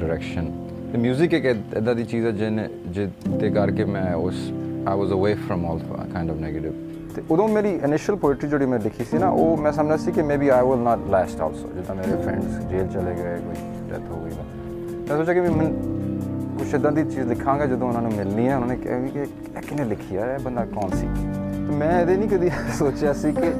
ਡਾਇਰੈਕਸ਼ਨ 0.00 0.50
ਤੇ 0.92 0.98
뮤직 1.00 1.34
ਇੱਕ 1.34 1.44
ਇਦਾਂ 1.76 1.94
ਦੀ 1.94 2.04
ਚੀਜ਼ 2.04 2.26
ਹੈ 2.26 2.30
ਜਿਹਨੇ 2.32 2.68
ਜਿਹਦੇ 2.88 3.50
ਕਰਕੇ 3.50 3.84
ਮੈਂ 3.86 4.12
ਉਸ 4.16 4.50
I 4.87 4.97
was 4.99 5.11
away 5.11 5.33
from 5.47 5.65
all 5.65 5.79
kind 6.13 6.31
of 6.31 6.37
negative 6.37 6.73
ਤੇ 7.15 7.21
ਉਦੋਂ 7.31 7.47
ਮੇਰੀ 7.47 7.69
ਇਨੀਸ਼ੀਅਲ 7.85 8.15
ਪੋਇਟਰੀ 8.17 8.49
ਜਿਹੜੀ 8.49 8.65
ਮੈਂ 8.65 8.79
ਲਿਖੀ 8.79 9.03
ਸੀ 9.03 9.17
ਨਾ, 9.17 9.29
ਉਹ 9.29 9.57
ਮੈਂ 9.57 9.71
ਸਮਝਦਾ 9.71 9.97
ਸੀ 9.97 10.11
ਕਿ 10.11 10.21
maybe 10.21 10.47
I 10.49 10.65
will 10.65 10.79
not 10.79 11.07
last 11.09 11.41
also 11.41 11.69
ਜਿੱਦਾਂ 11.75 11.95
ਮੇਰੇ 11.95 12.15
ਫਰੈਂਡਸ 12.23 12.59
ਜੇਲ੍ਹ 12.69 12.87
ਚਲੇ 12.87 13.13
ਗਏ, 13.15 13.37
ਕੋਈ 13.37 13.89
ਡੈਥ 13.89 14.09
ਹੋ 14.11 14.19
ਗਈ, 14.23 14.31
ਮੈਂ 15.09 15.17
ਸੋਚਿਆ 15.17 15.33
ਕਿ 15.33 15.39
ਵੀ 15.39 15.49
ਮੈਂ 15.49 15.67
ਕੁਛ 16.59 16.73
ਇਦਾਂ 16.73 16.91
ਦੀ 16.91 17.03
ਚੀਜ਼ 17.03 17.27
ਲਿਖਾਂਗਾ 17.27 17.65
ਜਦੋਂ 17.65 17.87
ਉਹਨਾਂ 17.87 18.01
ਨੂੰ 18.01 18.11
ਮਿਲਣੀ 18.13 18.47
ਹੈ, 18.47 18.55
ਉਹਨਾਂ 18.55 18.67
ਨੇ 18.67 18.75
ਕਿਹਾ 18.75 18.97
ਵੀ 18.97 19.09
ਕਿ 19.09 19.19
ਇਹ 19.19 19.61
ਕਿਹਨੇ 19.61 19.83
ਲਿਖੀ 19.85 20.17
ਹੈ 20.17 20.33
ਇਹ 20.35 20.43
ਬੰਦਾ 20.43 20.65
ਕੌਣ 20.65 20.89
ਸੀ? 20.91 21.07
ਤੇ 21.67 21.75
ਮੈਂ 21.77 21.99
ਇਹਦੇ 22.01 22.17
ਨਹੀਂ 22.17 22.29
ਕਦੀ 22.29 22.49
ਸੋਚਿਆ 22.77 23.13
ਸੀ 23.13 23.31
ਕਿ 23.31 23.51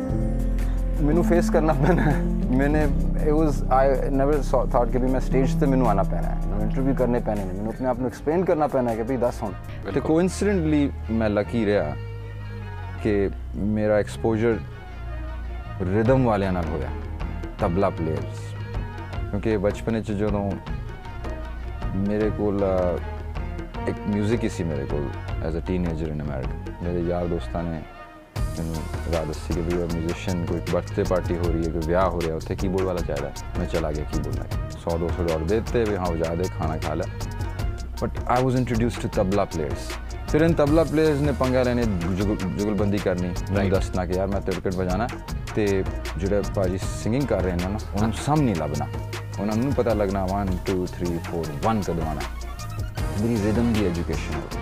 ਮੈਨੂੰ 1.04 1.24
ਫੇਸ 1.24 1.50
ਕਰਨਾ 1.50 1.74
ਪੈਣਾ 1.74 2.02
ਹੈ, 2.02 2.16
ਮੈਨੇ 2.58 2.86
it 3.15 3.29
was 3.31 3.63
I 3.73 4.11
never 4.11 4.43
thought 4.73 4.89
ਕਿ 4.89 4.99
ਵੀ 4.99 5.09
ਮੈਂ 5.09 5.21
ਸਟੇਜ 5.21 5.55
ਤੇ 5.61 5.67
ਮੈਨੂੰ 5.67 5.89
ਆਣਾ 5.89 6.03
ਪੈਣਾ 6.03 6.29
ਹੈ 6.29 6.37
ਮੈਨੂੰ 6.47 6.63
ਇੰਟਰਵਿਊ 6.63 6.95
ਕਰਨੇ 6.95 7.19
ਪੈਣੇ 7.21 7.45
ਨੇ 7.45 7.53
ਮੈਨੂੰ 7.53 7.71
ਆਪਣੇ 7.71 7.89
ਆਪ 7.89 7.99
ਨੂੰ 7.99 8.07
ਐਕਸਪਲੇਨ 8.07 8.45
ਕਰਨਾ 8.45 8.67
ਪੈਣਾ 8.67 8.91
ਹੈ 8.91 8.97
ਕਿ 8.97 9.03
ਵੀ 9.03 9.17
ਦੱਸ 9.17 9.43
ਹੁਣ 9.43 9.53
ਤੇ 9.95 10.01
ਕੋਇਨਸੀਡੈਂਟਲੀ 10.01 10.91
ਮੈਂ 11.11 11.31
ਲੱਕੀ 11.31 11.65
ਰਿਹਾ 11.67 11.95
ਕਿ 13.03 13.31
ਮੇਰਾ 13.57 13.99
ਐਕਸਪੋਜ਼ਰ 13.99 14.59
ਰਿਦਮ 15.83 16.25
ਵਾਲਿਆਂ 16.25 16.53
ਨਾਲ 16.53 16.65
ਹੋਇਆ 16.65 16.89
ਤਬਲਾ 17.59 17.91
ਪਲੇਅਰਸ 17.91 18.41
ਕਿਉਂਕਿ 19.31 19.57
ਬਚਪਨ 19.57 19.95
ਵਿੱਚ 19.95 20.13
ਜਦੋਂ 20.13 20.51
ਮੇਰੇ 21.99 22.31
ਕੋਲ 22.31 22.65
ਅ, 22.65 22.99
ਇੱਕ 23.89 23.97
뮤직 24.11 24.43
ਹੀ 24.45 24.49
ਸੀ 24.49 24.65
ਮੇਰੇ 24.65 24.85
ਕੋਲ 24.85 25.09
as 25.45 25.57
a 25.57 25.61
teenager 25.61 26.09
in 26.09 26.23
America 26.23 26.75
ਮੇਰੇ 26.83 27.01
ਯਾਰ 27.01 27.27
ਦੋਸਤਾਂ 27.27 27.63
ਨੇ 27.63 27.81
ਮੈਨੂੰ 28.58 28.76
ਰਾਤ 29.14 29.26
ਦੱਸੀ 29.28 29.54
ਕਿ 29.54 29.62
ਵੀ 29.62 29.78
ਉਹ 29.78 29.88
ਮਿਊਜ਼ੀਸ਼ੀਅਨ 29.94 30.46
ਕੋਈ 30.46 30.62
ਬਰਥਡੇ 30.72 31.04
ਪਾਰਟੀ 31.04 31.38
ਹੋ 31.38 31.44
ਰਹੀ 31.44 31.66
ਹੈ 31.66 31.72
ਕੋਈ 31.72 31.82
ਵਿਆਹ 31.88 32.10
ਹੋ 32.10 32.22
ਰਿਹਾ 32.22 32.36
ਉੱਥੇ 32.36 32.56
ਕੀਬੋਰਡ 32.56 32.86
ਵਾਲਾ 32.86 33.00
ਚਾਹੀਦਾ 33.00 33.32
ਮੈਂ 33.60 33.66
ਚਲਾ 33.68 33.92
ਗਿਆ 33.92 34.06
ਕੀਬੋਰਡ 34.06 34.36
ਲੈ 34.36 34.44
ਕੇ 34.44 34.58
100 34.78 34.98
200 34.98 35.28
ਡਾਲਰ 35.28 35.46
ਦੇਤੇ 35.46 35.84
ਵੀ 35.84 35.96
ਹਾਂ 35.96 36.12
ਵਜਾ 36.12 36.36
ਦੇ 36.36 36.44
ਖਾਣਾ 36.60 36.78
ਖਾ 36.78 36.94
ਲਿਆ 36.94 37.20
but 38.02 38.10
I 38.28 38.44
was 38.44 38.56
introduced 38.56 39.02
to 39.02 39.08
tabla 39.08 39.46
players 39.46 39.92
ਫਿਰ 40.32 40.42
ਇਨ 40.42 40.54
ਤਬਲਾ 40.54 40.84
ਪਲੇਅਰਸ 40.84 41.22
ਨੇ 41.22 41.32
ਪੰਗਾ 41.32 41.64
ਲੈਣੇ 41.64 41.84
ਜੁਗਲ- 41.84 42.58
ਜੁਗਲਬੰਦੀ 42.58 42.98
ਕਰਨੀ। 42.98 43.28
ਮੈਨੂੰ 43.52 43.70
ਦੱਸਣਾ 43.70 44.06
ਕਿ 44.06 44.14
ਯਾਰ 44.14 44.28
ਮੈਂ 44.28 44.42
ਤਿੜਕਟ 44.42 44.76
ਵਜਾਣਾ। 44.76 45.08
ਤੇ 45.56 45.84
ਜਿਹੜੇ 46.18 46.42
ਭਾਜੀ 46.56 46.78
ਸਿੰਗਿੰਗ 46.78 47.24
ਕਰ 47.24 47.42
ਰਹੇ 47.42 47.56
ਨੇ 47.56 47.64
ਨਾ 47.64 47.80
ਉਹਨਾਂ 47.96 48.08
ਨੂੰ 48.30 48.46
ਨਹੀਂ 48.46 48.56
ਲੱਭਣਾ। 48.56 48.88
ਉਹਨਾਂ 49.40 49.56
ਨੂੰ 49.56 49.74
ਪਤਾ 49.74 49.94
ਲੱਗਣਾ 49.94 50.26
1 50.26 50.52
2 50.72 50.86
3 50.86 51.18
4 51.32 51.44
1 51.68 51.82
ਕਦੋਂ 51.82 52.06
ਆਣਾ 52.06 52.22
ਮੇਰੀ 53.22 53.38
ਰਿਦਮ 53.44 53.74
ਦੀ 53.74 53.86
ਐਜੂਕੇਸ਼ਨ 53.86 54.42
ਤੇ 54.52 54.58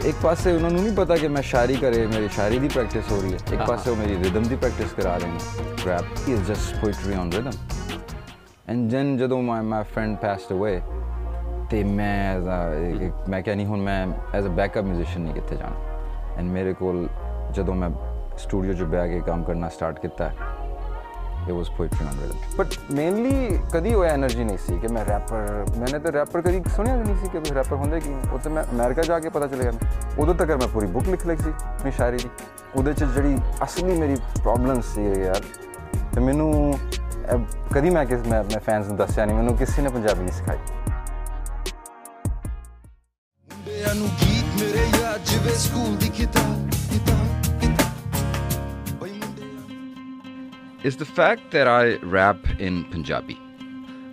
ਇੱਕ 0.00 0.16
ਪਾਸੇ 0.22 0.52
ਉਹਨਾਂ 0.52 0.70
ਨੂੰ 0.70 0.80
ਨਹੀਂ 0.82 0.92
ਪਤਾ 0.94 1.16
ਕਿ 1.16 1.28
ਮੈਂ 1.28 1.42
ਸ਼ਾਇਰੀ 1.42 1.74
ਕਰੇ 1.76 2.06
ਮੇਰੀ 2.06 2.28
ਸ਼ਾਇਰੀ 2.28 2.58
ਦੀ 2.58 2.68
ਪ੍ਰੈਕਟਿਸ 2.68 3.10
ਹੋ 3.12 3.20
ਰਹੀ 3.20 3.32
ਹੈ 3.32 3.38
ਇੱਕ 3.52 3.62
ਪਾਸੇ 3.62 3.90
ਉਹ 3.90 3.96
ਮੇਰੀ 3.96 4.16
ਰਿਦਮ 4.16 4.42
ਦੀ 4.42 4.56
ਪ੍ਰੈਕਟਿਸ 4.56 4.92
ਕਰਾ 4.92 5.16
ਰਹੇ 5.16 5.30
ਨੇ 5.30 5.84
rap 5.86 6.28
is 6.28 6.42
just 6.42 6.80
poetry 6.80 7.14
on 7.14 7.32
rhythm 7.32 7.50
and 8.68 8.90
then 8.90 9.16
ਜਦੋਂ 9.16 9.42
ਮਾਈ 9.42 9.62
ਮਾਈ 9.64 9.82
ਫਰੈਂਡ 9.94 10.16
ਪਾਸਡ 10.16 10.52
ਅਵੇ 10.52 10.80
ਤੇ 11.70 11.82
ਮੈਂ 11.84 12.14
as 12.36 12.48
a- 12.48 13.02
ਇੱਕ- 13.02 13.28
ਮੈਂ 13.28 13.40
ਕਿਹਾ 13.42 13.54
ਨਹੀਂ 13.56 13.66
ਹੁਣ 13.66 13.80
ਮੈਂ 13.80 14.06
ਐਜ਼ 14.34 14.46
ਅ 14.46 14.50
ਬੈਕਅਪ 14.52 14.84
ਮਿਊਜ਼ੀਸ਼ੀਅਨ 14.84 15.22
ਨਹੀਂ 15.22 15.34
ਕਿੱਥੇ 15.34 15.56
ਜਾਣਾ 15.56 16.34
ਐਂਡ 16.38 16.50
ਮੇਰੇ 16.50 16.72
ਕੋਲ 16.72 17.06
ਜਦੋਂ 17.52 17.74
ਮੈਂ 17.74 17.90
ਸਟੂਡੀਓ 18.38 18.72
'ਚ 18.72 18.82
ਬਹਿ 18.84 19.08
ਕੇ 19.08 19.20
ਕੰਮ 19.20 19.42
ਕਰਨਾ 19.44 19.68
ਸਟਾਰਟ 19.68 19.98
ਕੀਤਾ 19.98 20.30
it 21.49 21.55
was 21.55 21.69
poetry 21.69 22.05
on 22.05 22.17
rhythm 22.21 22.39
but 22.57 22.75
mainly 22.91 23.35
ਕਦੀ 23.73 23.93
ਉਹ 23.93 24.05
એનર્ਜੀ 24.05 24.43
ਨਹੀਂ 24.43 24.57
ਸੀ 24.57 24.77
ਕਿ 24.79 24.87
ਮੈਂ 24.87 25.05
ਰੈਪਰ 25.05 25.65
ਮੈਨੇ 25.77 25.99
ਤਾਂ 25.99 26.11
ਰੈਪਰ 26.11 26.41
ਕਦੀ 26.41 26.61
ਸੁਣਿਆ 26.75 26.95
ਨਹੀਂ 26.95 27.15
ਸੀ 27.15 27.29
ਕਿ 27.29 27.53
ਰੈਪਰ 27.53 27.75
ਹੁੰਦੇ 27.75 27.99
ਕੀ 27.99 28.13
ਉਹ 28.33 28.39
ਤਾਂ 28.39 28.51
ਮੈਂ 28.51 28.63
ਅਮਰੀਕਾ 28.73 29.01
ਜਾ 29.01 29.19
ਕੇ 29.19 29.29
ਪਤਾ 29.29 29.47
ਚੱਲਿਆ 29.47 29.71
ਮੈਨੂੰ 29.71 30.21
ਉਦੋਂ 30.23 30.35
ਤੱਕ 30.35 30.51
ਮੈਂ 30.53 30.67
ਪੂਰੀ 30.67 30.87
ਬੁੱਕ 30.87 31.09
ਲਿਖ 31.09 31.25
ਲਈ 31.27 31.35
ਸੀ 31.35 31.49
ਆਪਣੀ 31.49 31.91
ਸ਼ਾਇਰੀ 31.91 32.17
ਦੀ 32.17 32.29
ਉਹਦੇ 32.75 32.93
'ਚ 32.93 33.03
ਜਿਹੜੀ 33.05 33.35
ਅਸਲੀ 33.63 33.99
ਮੇਰੀ 33.99 34.15
ਪ੍ਰੋਬਲਮ 34.41 34.81
ਸੀ 34.93 35.05
ਯਾਰ 35.21 35.41
ਤੇ 36.13 36.21
ਮੈਨੂੰ 36.21 36.51
ਕਦੀ 37.73 37.89
ਮੈਂ 37.89 38.05
ਕਿਸ 38.05 38.27
ਮੈਂ 38.27 38.39
ਆਪਣੇ 38.39 38.59
ਫੈਨਸ 38.59 38.87
ਨੂੰ 38.87 38.97
ਦੱਸਿਆ 38.97 39.25
ਨਹੀਂ 39.25 39.37
ਮੈਨੂੰ 39.37 39.55
ਕਿਸੇ 39.57 39.81
ਨੇ 39.81 39.89
ਪੰਜਾਬੀ 39.89 40.23
ਨਹੀਂ 40.23 40.33
ਸਿਖਾਈ 40.33 40.57
ਮੁੰਡਿਆਂ 43.49 43.95
ਨੂੰ 43.95 44.07
ਗੀਤ 44.21 44.61
ਮੇਰੇ 44.61 44.85
ਯਾਦ 44.93 45.23
ਜਿਵੇਂ 45.25 45.55
ਸਕੂਲ 45.57 45.95
ਦੀ 45.95 46.09
ਕਿਤਾਬ 46.09 46.69
ਕਿਤਾਬ 46.91 47.58
is 50.83 50.95
the 50.95 51.05
fact 51.05 51.51
that 51.51 51.67
I 51.67 51.95
rap 51.97 52.37
in 52.57 52.85
Punjabi. 52.85 53.37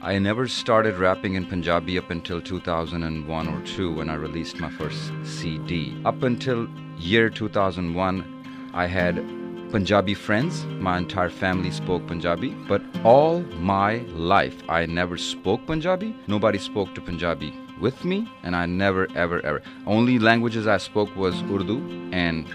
I 0.03 0.19
never 0.19 0.49
started 0.49 0.99
rapping 0.99 1.35
in 1.35 1.47
Punjabi 1.47 1.97
up 1.97 2.11
until 2.11 2.41
2001 2.41 3.49
or 3.49 3.61
2 3.65 3.95
when 3.95 4.11
I 4.11 4.15
released 4.15 4.59
my 4.59 4.69
first 4.71 5.13
CD. 5.25 5.97
Up 6.05 6.25
until 6.25 6.69
year 6.99 7.31
2001, 7.31 8.71
I 8.75 8.87
had 8.87 9.17
Punjabi 9.71 10.15
friends. 10.15 10.65
My 10.81 10.99
entire 10.99 11.31
family 11.31 11.71
spoke 11.71 12.05
Punjabi, 12.09 12.51
but 12.67 12.83
all 13.05 13.41
my 13.61 13.99
life 14.15 14.57
I 14.69 14.87
never 14.87 15.17
spoke 15.17 15.65
Punjabi. 15.67 16.17
Nobody 16.27 16.59
spoke 16.59 16.95
to 16.97 17.01
Punjabi 17.01 17.55
with 17.81 18.05
me, 18.05 18.29
and 18.43 18.57
I 18.57 18.67
never, 18.67 19.07
ever, 19.15 19.45
ever. 19.47 19.63
Only 19.87 20.19
languages 20.19 20.67
I 20.67 20.79
spoke 20.79 21.15
was 21.15 21.43
Urdu 21.43 22.11
and 22.13 22.47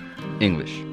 English. 0.41 0.90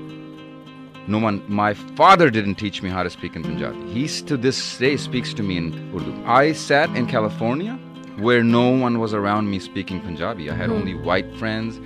No 1.09 1.19
one, 1.19 1.43
my 1.49 1.73
father 1.73 2.29
didn't 2.29 2.57
teach 2.57 2.83
me 2.83 2.91
how 2.91 3.03
to 3.03 3.09
speak 3.09 3.35
in 3.35 3.43
Punjabi. 3.43 3.81
He 3.91 4.07
to 4.25 4.37
this 4.37 4.77
day 4.77 4.99
speaks 4.99 5.33
to 5.33 5.43
me 5.43 5.57
in 5.57 5.73
Urdu. 5.97 6.23
I 6.27 6.53
sat 6.53 6.95
in 6.95 7.07
California 7.07 7.79
where 8.19 8.45
no 8.45 8.69
one 8.69 8.99
was 8.99 9.15
around 9.15 9.51
me 9.51 9.59
speaking 9.59 10.03
Punjabi. 10.03 10.51
I 10.51 10.55
had 10.55 10.69
only 10.69 10.95
white 10.95 11.35
friends, 11.37 11.81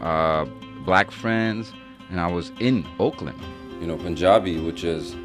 uh, 0.00 0.44
black 0.84 1.10
friends, 1.10 1.72
and 2.10 2.20
I 2.20 2.28
was 2.28 2.52
in 2.60 2.86
Oakland. 3.00 3.40
You 3.80 3.88
know, 3.88 3.96
Punjabi, 3.96 4.60
which 4.60 4.84
is 4.84 5.16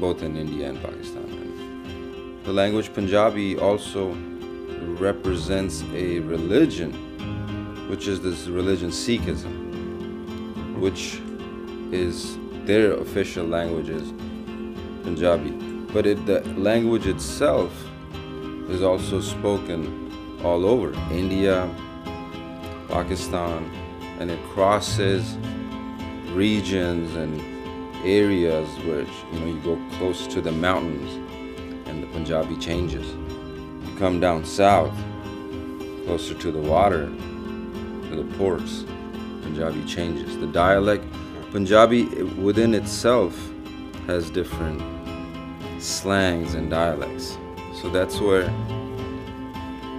both 0.00 0.24
in 0.24 0.36
India 0.36 0.68
and 0.68 0.82
Pakistan. 0.82 2.42
The 2.42 2.52
language 2.52 2.92
Punjabi 2.92 3.58
also 3.58 4.12
represents 4.98 5.84
a 5.94 6.18
religion, 6.18 6.90
which 7.88 8.08
is 8.08 8.20
this 8.20 8.48
religion 8.48 8.90
Sikhism, 8.90 9.54
which 10.80 11.20
is 11.92 12.38
their 12.66 12.94
official 12.94 13.46
language 13.46 13.88
is 13.88 14.12
Punjabi. 15.04 15.50
But 15.92 16.06
it, 16.06 16.26
the 16.26 16.40
language 16.58 17.06
itself 17.06 17.72
is 18.68 18.82
also 18.82 19.20
spoken 19.20 20.40
all 20.42 20.66
over 20.66 20.92
India, 21.12 21.68
Pakistan, 22.88 23.70
and 24.18 24.30
it 24.30 24.42
crosses 24.52 25.36
regions 26.32 27.14
and 27.14 27.40
areas 28.04 28.68
where 28.84 29.06
you 29.32 29.40
know 29.40 29.46
you 29.46 29.60
go 29.62 29.96
close 29.98 30.26
to 30.26 30.40
the 30.40 30.52
mountains 30.52 31.12
and 31.88 32.02
the 32.02 32.06
Punjabi 32.08 32.56
changes. 32.56 33.06
You 33.06 33.96
come 33.98 34.18
down 34.18 34.44
south, 34.44 34.94
closer 36.04 36.34
to 36.34 36.50
the 36.50 36.58
water, 36.58 37.06
to 37.06 38.16
the 38.16 38.36
ports, 38.36 38.84
Punjabi 39.42 39.84
changes. 39.84 40.36
The 40.38 40.48
dialect, 40.48 41.04
Punjabi 41.52 42.04
within 42.42 42.74
itself 42.74 43.34
has 44.06 44.30
different 44.30 44.82
slangs 45.78 46.54
and 46.54 46.70
dialects. 46.70 47.38
So 47.80 47.88
that's 47.88 48.20
where 48.20 48.50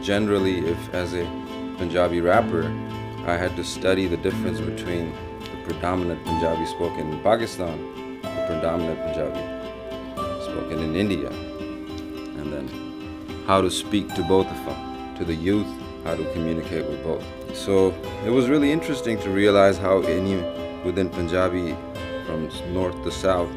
generally 0.01 0.60
if 0.60 0.94
as 0.94 1.13
a 1.13 1.25
Punjabi 1.77 2.22
rapper 2.22 2.63
I 3.25 3.36
had 3.38 3.56
to 3.56 3.63
study 3.63 4.08
the 4.08 4.18
difference 4.18 4.60
between 4.60 5.12
the 5.39 5.58
predominant 5.66 6.24
Punjabi 6.25 6.66
spoken 6.66 7.12
in 7.12 7.20
Pakistan, 7.22 8.22
the 8.22 8.46
predominant 8.48 9.00
Punjabi 9.00 9.44
spoken 10.44 10.80
in 10.80 10.96
India, 10.96 11.30
and 12.39 12.51
then 12.54 12.68
how 13.46 13.62
to 13.62 13.70
speak 13.70 14.13
to 14.16 14.24
both 14.24 14.48
of 14.48 14.66
them, 14.66 15.16
to 15.16 15.25
the 15.25 15.36
youth, 15.36 15.68
how 16.04 16.16
to 16.16 16.24
communicate 16.34 16.86
with 16.86 17.04
both. 17.04 17.24
So 17.54 17.94
it 18.25 18.30
was 18.30 18.48
really 18.48 18.72
interesting 18.72 19.20
to 19.20 19.30
realize 19.30 19.77
how 19.77 20.01
any 20.01 20.42
within 20.88 21.10
Punjabi 21.10 21.75
from 22.25 22.50
north 22.74 22.98
to 23.03 23.12
south 23.12 23.51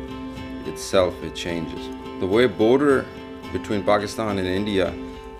itself 0.67 1.15
it 1.23 1.35
changes. 1.35 1.89
The 2.19 2.27
way 2.27 2.47
border 2.47 3.07
between 3.53 3.83
Pakistan 3.85 4.39
and 4.39 4.47
India 4.47 4.93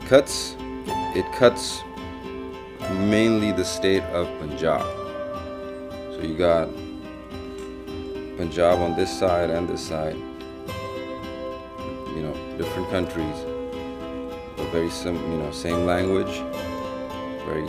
cuts 0.06 0.56
it 1.20 1.26
cuts 1.32 1.82
mainly 3.16 3.50
the 3.50 3.64
state 3.64 4.04
of 4.18 4.26
Punjab. 4.38 4.87
So 6.14 6.20
you 6.23 6.37
got 6.38 6.68
Punjab 8.38 8.78
on 8.78 8.97
this 8.97 9.11
side 9.23 9.50
and 9.50 9.68
this 9.68 9.82
side. 9.92 10.16
You 12.14 12.23
know, 12.26 12.35
different 12.56 12.88
countries, 12.90 13.38
but 14.56 14.66
very 14.70 14.90
sim, 14.90 15.16
you 15.32 15.38
know, 15.38 15.50
same 15.50 15.87
language, 15.87 16.35
very 17.47 17.68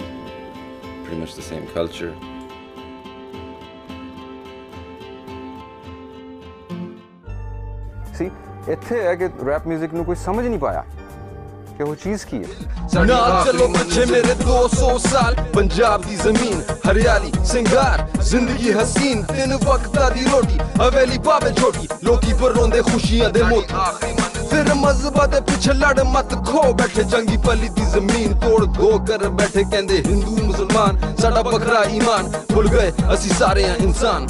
pretty 1.04 1.18
much 1.20 1.34
the 1.36 1.42
same 1.42 1.66
culture. 1.68 2.16
ਸੀ 8.21 8.31
ਇੱਥੇ 8.69 9.03
ਹੈ 9.03 9.15
ਕਿ 9.15 9.29
rap 9.47 9.69
뮤직 9.69 9.95
ਨੂੰ 9.95 10.05
ਕੋਈ 10.05 10.17
ਸਮਝ 10.17 10.47
ਨਹੀਂ 10.47 10.59
ਪਾਇਆ 10.59 10.85
ਕਿ 11.77 11.83
ਉਹ 11.83 11.95
ਚੀਜ਼ 11.95 12.25
ਕੀ 12.27 12.37
ਹੈ 12.37 13.05
ਨਾਲ 13.05 13.45
ਚਲੋ 13.45 13.67
ਪਿੱਛੇ 13.69 14.05
ਮੇਰੇ 14.07 14.35
200 14.41 14.97
ਸਾਲ 15.01 15.35
ਪੰਜਾਬ 15.55 16.03
ਦੀ 16.03 16.17
ਜ਼ਮੀਨ 16.17 16.63
ਹਰਿਆਲੀ 16.87 17.33
ਸਿੰਗਾਰ 17.47 18.07
ਜ਼ਿੰਦਗੀ 18.21 18.73
ਹਸੀਨ 18.73 19.23
ਤਿੰਨ 19.25 19.57
ਵਕਤਾਂ 19.57 20.11
ਦੀ 20.11 20.25
ਰੋਟੀ 20.27 20.59
ਹਵੇਲੀ 20.81 21.19
ਪਾਵੇ 21.25 21.53
ਛੋਟੀ 21.53 21.89
ਲੋਕੀ 22.05 22.33
ਪਰ 22.33 22.55
ਰੋਂਦੇ 22.55 22.83
ਖੁਸ਼ੀਆਂ 22.83 23.29
ਦੇ 23.31 23.43
ਮੋਤੀ 23.45 24.15
ਫਿਰ 24.47 24.73
ਮਜ਼ਹਬਾਂ 24.77 25.29
ਦੇ 25.29 25.41
ਪਿੱਛੇ 25.43 25.73
ਲੜ 25.75 26.01
ਮਤ 26.07 26.35
ਖੋ 26.47 26.73
ਬੈਠੇ 26.73 27.03
ਜੰਗੀ 27.05 27.37
ਪਲੀ 27.47 27.69
ਦੀ 27.71 27.85
ਜ਼ਮੀਨ 27.91 28.39
ਤੋੜ 28.41 28.65
ਦੋ 28.67 28.99
ਕਰ 29.09 29.29
ਬੈਠੇ 29.31 29.65
ਕਹਿੰਦੇ 29.65 30.03
ਹਿੰਦੂ 30.03 30.37
ਮੁਸਲਮਾਨ 30.39 31.15
ਸਾਡਾ 31.21 31.43
ਬਕਰਾ 31.45 31.85
ਈਮਾਨ 31.91 32.31
ਭੁੱਲ 32.53 32.69
ਗਏ 32.69 32.93
ਅਸੀਂ 33.15 33.35
ਸਾਰੇ 33.35 33.65
ਆ 33.65 33.75
ਇਨਸਾਨ 33.77 34.27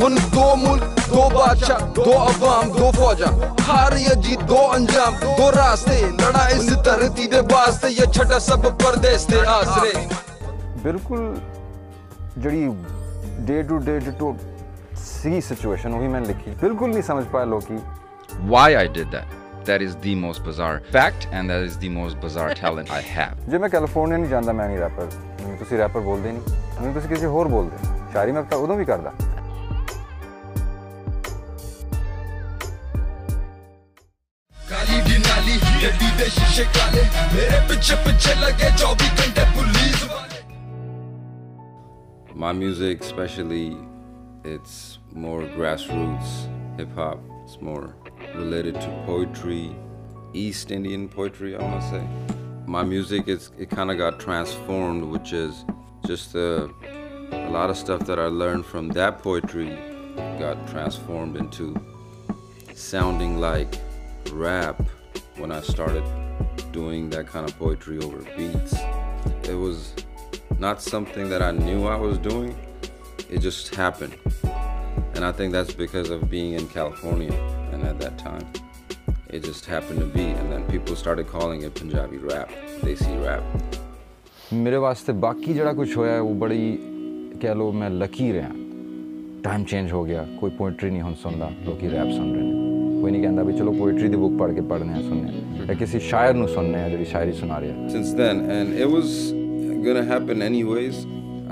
हुन 0.00 0.14
दो 0.34 0.46
मुल्क 0.56 1.00
दो 1.06 1.28
बादशाह 1.30 1.86
दो 1.98 2.10
अवाम 2.10 2.72
दो 2.78 2.90
फौजा 2.92 3.30
हार 3.62 3.96
या 3.98 4.14
जीत 4.26 4.42
दो 4.50 4.60
अंजाम 4.74 5.16
दो 5.22 5.50
रास्ते 5.56 6.00
लड़ा 6.18 6.46
इस 6.56 6.72
धरती 6.88 7.26
दे 7.34 7.40
वास्ते 7.52 7.88
ये 7.90 8.06
छटा 8.14 8.38
सब 8.48 8.66
परदेस 8.82 9.26
दे 9.30 9.44
आसरे 9.54 9.94
ਬਿਲਕੁਲ 10.82 11.20
ਜਿਹੜੀ 12.38 12.68
day 13.46 13.62
to 13.62 13.78
day 13.80 13.98
to 14.18 14.34
C 15.02 15.40
situation 15.40 15.92
ਉਹੀ 15.94 16.08
ਮੈਂ 16.08 16.20
ਲਿਖੀ 16.20 16.54
ਬਿਲਕੁਲ 16.60 16.90
ਨਹੀਂ 16.90 17.02
ਸਮਝ 17.02 17.24
ਪਾਇਆ 17.32 17.44
ਲੋਕੀ 17.46 17.78
why 18.48 18.66
I 18.76 18.86
did 18.88 19.10
that. 19.10 19.38
That 19.64 19.82
is 19.82 19.92
the 19.98 20.12
most 20.16 20.42
bizarre 20.44 20.78
fact, 20.94 21.26
and 21.32 21.52
that 21.52 21.64
is 21.64 21.74
the 21.76 21.90
most 21.90 22.18
bizarre 22.20 22.54
talent 22.60 22.90
I 22.90 23.02
have. 23.08 23.34
ਜੇ 23.50 23.58
ਮੈਂ 23.58 23.68
ਕੈਲੀਫੋਰਨੀਆ 23.68 24.16
ਨਹੀਂ 24.16 24.30
ਜਾਂਦਾ 24.30 24.52
ਮੈਂ 24.52 24.66
ਨਹੀਂ 24.68 24.78
ਰੈਪਰ 24.78 25.06
ਮੈਨੂੰ 25.42 25.56
ਤੁਸੀਂ 25.58 25.78
ਰੈਪਰ 25.78 26.00
ਬੋਲਦੇ 26.00 26.32
ਨਹੀਂ 26.32 26.56
ਮੈਨੂੰ 26.80 26.94
ਤੁਸੀਂ 26.94 27.08
ਕਿਸੇ 27.08 27.26
ਹੋਰ 27.34 27.48
ਬੋਲਦੇ 27.48 27.92
ਸ਼ਾਇਰੀ 28.12 28.32
ਮੈਂ 28.32 28.42
ਤਾਂ 28.44 28.58
ਉਦੋਂ 28.58 28.76
ਵੀ 28.76 28.84
ਕਰਦਾ 28.84 29.12
गड्डी 36.16 36.16
दे 36.18 36.26
शीशे 36.34 36.64
काले 36.74 37.02
मेरे 37.36 37.58
पीछे 37.68 37.94
पीछे 38.04 38.34
लगे 38.40 38.68
24 38.82 39.08
घंटे 39.20 39.44
पुलिस 39.56 40.04
वाले 40.12 40.40
My 42.42 42.52
music, 42.52 43.02
especially, 43.02 43.76
it's 44.52 44.98
more 45.24 45.42
grassroots 45.56 46.30
hip 46.78 46.94
hop. 46.94 47.18
It's 47.44 47.60
more 47.60 47.94
related 48.34 48.80
to 48.84 48.88
poetry, 49.08 49.76
East 50.32 50.72
Indian 50.76 51.08
poetry, 51.08 51.54
I 51.56 51.62
want 51.62 51.82
to 51.82 51.90
say. 51.90 52.02
My 52.66 52.82
music, 52.94 53.28
it's, 53.28 53.50
it 53.58 53.68
kind 53.70 53.90
of 53.90 53.98
got 53.98 54.18
transformed, 54.18 55.04
which 55.16 55.34
is 55.34 55.64
just 56.06 56.34
a, 56.34 56.70
a 57.32 57.50
lot 57.58 57.68
of 57.68 57.76
stuff 57.76 58.06
that 58.06 58.18
I 58.18 58.26
learned 58.26 58.64
from 58.72 58.88
that 59.00 59.22
poetry 59.28 59.68
got 60.40 60.66
transformed 60.72 61.36
into 61.36 61.68
sounding 62.74 63.38
like 63.46 63.78
rap 64.32 64.82
when 65.39 65.51
I 65.51 65.61
started 65.61 66.03
doing 66.71 67.09
that 67.11 67.27
kind 67.27 67.47
of 67.47 67.57
poetry 67.57 67.97
over 67.99 68.17
beats. 68.35 68.75
It 69.47 69.55
was 69.55 69.93
not 70.59 70.81
something 70.81 71.29
that 71.29 71.41
I 71.41 71.51
knew 71.51 71.85
I 71.87 71.95
was 71.95 72.17
doing, 72.17 72.55
it 73.29 73.39
just 73.39 73.75
happened. 73.75 74.15
And 75.15 75.25
I 75.25 75.31
think 75.31 75.53
that's 75.53 75.73
because 75.73 76.09
of 76.09 76.29
being 76.29 76.53
in 76.53 76.67
California 76.67 77.33
and 77.71 77.83
at 77.83 77.99
that 77.99 78.17
time. 78.17 78.45
It 79.29 79.43
just 79.43 79.65
happened 79.65 79.99
to 79.99 80.05
be, 80.05 80.21
and 80.21 80.51
then 80.51 80.63
people 80.71 80.95
started 80.95 81.27
calling 81.27 81.63
it 81.63 81.73
Punjabi 81.75 82.17
rap, 82.17 82.49
Desi 82.81 83.25
rap. 83.25 83.43
मेरे 84.53 84.77
वास्ते 84.77 85.13
बाकी 85.13 85.53
जड़ा 85.53 85.73
कुछ 85.73 85.97
होया 85.97 86.13
है 86.13 86.21
वो 86.21 86.33
बड़ी 86.39 86.77
कह 87.41 87.53
लो 87.53 87.71
मैं 87.71 87.89
लकी 87.89 88.31
रहा 88.31 88.49
टाइम 89.43 89.63
चेंज 89.63 89.91
हो 89.91 90.03
गया 90.03 90.23
कोई 90.39 90.49
पोइट्री 90.57 90.89
नहीं 90.89 91.01
हम 91.01 91.15
ਕੋਈ 93.06 93.10
ਨਹੀਂ 93.10 93.22
ਕਹਿੰਦਾ 93.22 93.42
ਵੀ 93.42 93.52
ਚਲੋ 93.58 93.72
ਪੋਇਟਰੀ 93.72 94.08
ਦੀ 94.08 94.16
ਬੁੱਕ 94.16 94.38
ਪੜ੍ਹ 94.38 94.52
ਕੇ 94.54 94.60
ਪੜ੍ਹਨੇ 94.72 94.92
ਆ 94.92 95.00
ਸੁਣਨੇ 95.08 95.30
ਆ 95.30 95.64
ਜਾਂ 95.66 95.74
ਕਿਸੇ 95.76 95.98
ਸ਼ਾਇਰ 96.10 96.34
ਨੂੰ 96.34 96.48
ਸੁਣਨੇ 96.48 96.82
ਆ 96.82 96.88
ਜਿਹੜੀ 96.88 97.04
ਸ਼ਾਇਰੀ 97.12 97.32
ਸੁਣਾ 97.40 97.60
ਰਿਹਾ 97.60 97.88
Since 97.94 98.14
then, 98.20 98.42
and 98.56 98.78
it 98.84 98.88
was 98.94 99.12
gonna 99.86 100.04
happen 100.12 100.42
anyways. 100.48 101.04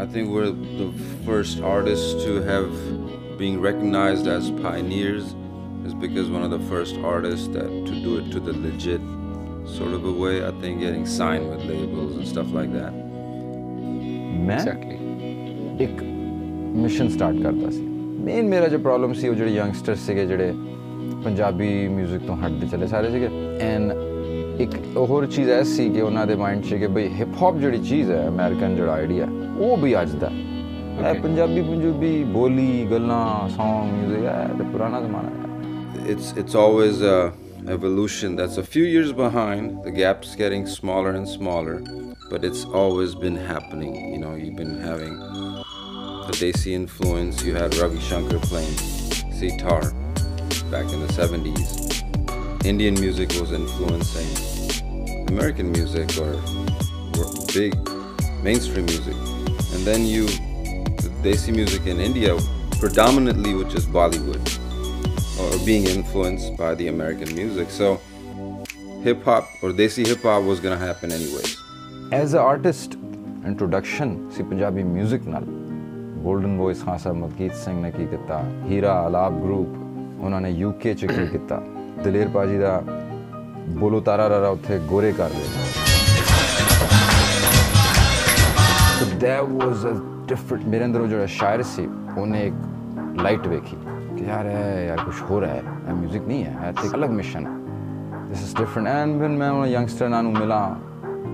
I 0.02 0.06
think 0.14 0.30
we're 0.34 0.50
the 0.80 0.88
first 1.26 1.62
artists 1.70 2.24
to 2.24 2.36
have 2.42 2.68
being 3.40 3.56
recognized 3.60 4.28
as 4.28 4.50
pioneers 4.60 5.26
is 5.88 5.94
because 6.04 6.30
one 6.30 6.44
of 6.46 6.52
the 6.52 6.60
first 6.70 7.00
artists 7.12 7.48
that 7.56 7.68
to 7.88 7.98
do 8.06 8.14
it 8.20 8.30
to 8.34 8.40
the 8.48 8.54
legit 8.64 9.02
sort 9.74 9.92
of 9.98 10.04
a 10.04 10.14
way. 10.22 10.34
I 10.46 10.52
think 10.62 10.80
getting 10.80 11.06
signed 11.06 11.48
with 11.50 11.66
labels 11.72 12.16
and 12.16 12.32
stuff 12.34 12.58
like 12.58 12.72
that. 12.78 12.98
ਮੈਂ 14.46 14.58
ਇੱਕ 15.80 16.02
mission 16.82 17.08
start 17.08 17.42
ਕਰਦਾ 17.42 17.70
ਸੀ 17.70 17.80
main 18.24 18.48
ਮੇਰਾ 18.48 18.68
ਜੋ 18.68 18.78
problem 18.78 19.12
ਸੀ 19.12 19.28
ਉਹ 19.28 19.34
ਜਿਹੜੇ 19.34 19.52
youngster 19.52 19.94
ਸੀਗੇ 20.06 20.26
ਜਿਹੜੇ 20.26 20.52
ਪੰਜਾਬੀ 21.24 21.68
뮤직 21.96 22.26
ਤੋਂ 22.26 22.36
ਹਟਦੇ 22.36 22.66
ਚੱਲੇ 22.66 22.86
ਸਾਰੇ 22.86 23.10
ਸੀਗੇ 23.10 23.28
ਐਂਡ 23.62 23.92
ਇੱਕ 24.60 24.74
ਹੋਰ 24.96 25.26
ਚੀਜ਼ 25.26 25.50
ਐ 25.50 25.62
ਸੀ 25.62 25.88
ਕਿ 25.90 26.00
ਉਹਨਾਂ 26.02 26.26
ਦੇ 26.26 26.34
ਮਾਈਂਡ 26.34 26.64
'ਚ 26.64 26.74
ਕਿ 26.74 26.86
ਬਈ 26.96 27.08
ਹਿਪ 27.18 27.42
ਹੌਪ 27.42 27.58
ਜਿਹੜੀ 27.58 27.78
ਚੀਜ਼ 27.88 28.10
ਹੈ 28.10 28.26
ਅਮਰੀਕਨ 28.28 28.76
ਜਿਹੜਾ 28.76 28.92
ਆਈਡੀਆ 28.92 29.26
ਉਹ 29.58 29.76
ਵੀ 29.76 30.00
ਅੱਜ 30.02 30.12
ਦਾ 30.20 30.30
ਹੈ 30.30 31.10
ਇਹ 31.10 31.20
ਪੰਜਾਬੀ 31.20 31.62
ਪੰਜਾਬੀ 31.62 32.12
ਬੋਲੀ 32.32 32.86
ਗੱਲਾਂ 32.90 33.24
Song 33.48 33.92
뮤직 33.92 34.24
ਹੈ 34.24 34.48
ਤੇ 34.58 34.64
ਪੁਰਾਣਾ 34.72 35.00
ਜ਼ਮਾਨਾ 35.00 35.30
ਹੈ 35.30 35.48
It's 36.12 36.28
it's 36.40 36.54
always 36.60 37.00
a 37.02 37.16
evolution 37.68 38.36
that's 38.36 38.58
a 38.58 38.64
few 38.64 38.84
years 38.84 39.10
behind. 39.12 39.72
The 39.84 39.92
gap's 39.92 40.34
getting 40.34 40.66
smaller 40.66 41.12
and 41.12 41.28
smaller, 41.28 41.76
but 42.30 42.46
it's 42.48 42.62
always 42.82 43.14
been 43.24 43.36
happening. 43.48 43.94
You 44.12 44.20
know, 44.22 44.32
you've 44.34 44.56
been 44.56 44.76
having 44.80 45.18
the 46.28 46.38
Desi 46.40 46.72
influence. 46.74 47.44
You 47.44 47.54
had 47.54 47.76
Ravi 47.76 48.00
Shankar 48.08 48.40
playing 48.46 48.78
sitar 49.40 49.82
back 50.75 50.91
in 50.91 50.99
the 50.99 51.13
70s, 51.13 52.65
Indian 52.65 52.95
music 52.95 53.29
was 53.39 53.53
influencing 53.53 54.29
American 55.29 55.71
music 55.71 56.17
or, 56.17 56.33
or 57.17 57.25
big 57.53 57.71
mainstream 58.43 58.85
music. 58.85 59.15
And 59.73 59.85
then 59.89 60.05
you, 60.05 60.25
the 61.05 61.11
Desi 61.23 61.55
music 61.55 61.87
in 61.87 62.01
India 62.01 62.37
predominantly 62.77 63.53
was 63.53 63.71
just 63.71 63.87
Bollywood 63.93 64.43
or 65.39 65.65
being 65.65 65.85
influenced 65.85 66.57
by 66.57 66.75
the 66.75 66.89
American 66.89 67.33
music. 67.33 67.69
So 67.69 68.01
hip 69.01 69.23
hop 69.23 69.47
or 69.61 69.69
Desi 69.71 70.05
hip 70.05 70.23
hop 70.23 70.43
was 70.43 70.59
gonna 70.59 70.83
happen 70.89 71.09
anyways. 71.09 71.55
As 72.11 72.33
an 72.33 72.41
artist 72.41 72.95
introduction, 73.45 74.29
see 74.29 74.43
Punjabi 74.43 74.83
music 74.83 75.23
Golden 75.23 76.57
Voice 76.57 76.81
Khansa, 76.81 77.03
Sahib, 77.03 77.17
Madhgeet 77.23 77.55
Singh 77.55 77.81
ne 77.81 77.91
Hira 78.67 78.93
Alab 79.07 79.41
group, 79.41 79.84
ਉਹਨਾਂ 80.19 80.41
ਨੇ 80.41 80.49
UK 80.49 80.93
ਚ 80.93 81.05
ਕੀ 81.05 81.27
ਕੀਤਾ? 81.27 81.61
ਦਲੇਰ 82.03 82.27
ਪਾਜੀ 82.27 82.57
ਦਾ 82.57 82.83
ਬੋਲੋ 83.69 83.99
ਤਾਰਾ 83.99 84.29
ਰਾਰਾ 84.29 84.47
ਉੱਥੇ 84.47 84.79
ਗੋਰੇ 84.79 85.11
ਕਰ 85.11 85.29
ਦੇ 85.29 85.43
so 88.99 89.05
there 89.05 89.45
was 89.45 89.85
a 89.85 89.99
different 90.27 90.65
ਮੇਰੇ 90.65 90.85
ਅੰਦਰ 90.85 91.01
ਉਹ 91.01 91.07
ਜਿਹੜਾ 91.07 91.25
ਸ਼ਾਇਰ 91.25 91.61
ਸੀ, 91.61 91.89
ਉਹਨੇ 92.17 92.47
ਇੱਕ 92.47 92.55
ਲਾਈਟ 93.21 93.47
ਵੇਖੀ। 93.47 93.77
ਕਿ 94.17 94.25
ਯਾਰ, 94.25 94.45
ਇਹ 94.45 94.87
ਯਾਰ 94.87 94.97
ਕੁਝ 94.97 95.15
ਹੋ 95.31 95.41
ਰਿਹਾ 95.41 95.53
ਹੈ, 95.53 95.63
ਇਹ 95.89 95.93
뮤직 95.93 96.27
ਨਹੀਂ 96.27 96.45
ਹੈ, 96.45 96.55
ਇਹ 96.65 96.85
ਇੱਕ 96.85 96.95
ਅਲੱਗ 96.95 97.09
ਮਿਸ਼ਨ 97.09 97.45
ਹੈ। 97.47 97.53
This 98.27 98.41
is 98.41 98.55
different 98.55 98.87
and 98.87 99.21
when 99.21 99.37
ਮੈਂ 99.37 99.51
ਉਹ 99.51 99.65
ਯੰਗਸਟਰ 99.65 100.09
ਨਾਲ 100.09 100.23
ਨੂੰ 100.23 100.33
ਮਿਲਾ, 100.33 100.77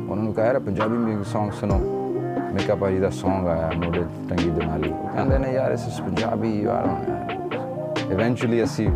ਉਹਨਾਂ 0.09 0.23
ਨੂੰ 0.23 0.33
ਕਹਿਆ 0.33 0.59
ਪੰਜਾਬੀ 0.59 0.97
ਮਿਊਜ਼ਿਕ 0.97 1.37
Song 1.37 1.51
ਸੁਣੋ। 1.59 1.79
ਮੇਕਾ 2.53 2.75
ਭਾਜੀ 2.75 2.99
ਦਾ 2.99 3.07
Song 3.07 3.47
ਆਇਆ 3.47 3.71
ਮੋੜੇ 3.75 4.05
ਤੰਗੀ 4.29 4.49
ਦਿਮਾਲੀ 4.49 4.89
ਕਹਿੰਦੇ 4.89 5.37
ਨੇ, 5.37 5.53
ਯਾਰ, 5.53 5.71
ਇਸ 5.71 6.01
ਪੰਜਾਬੀ 6.01 6.61
ਯਾਰ 6.61 6.87
ਹੋਣਾ 6.87 7.40
ਇਵੈਂਚੁਅਲੀ 8.11 8.63
ਅਸੀਂ 8.63 8.89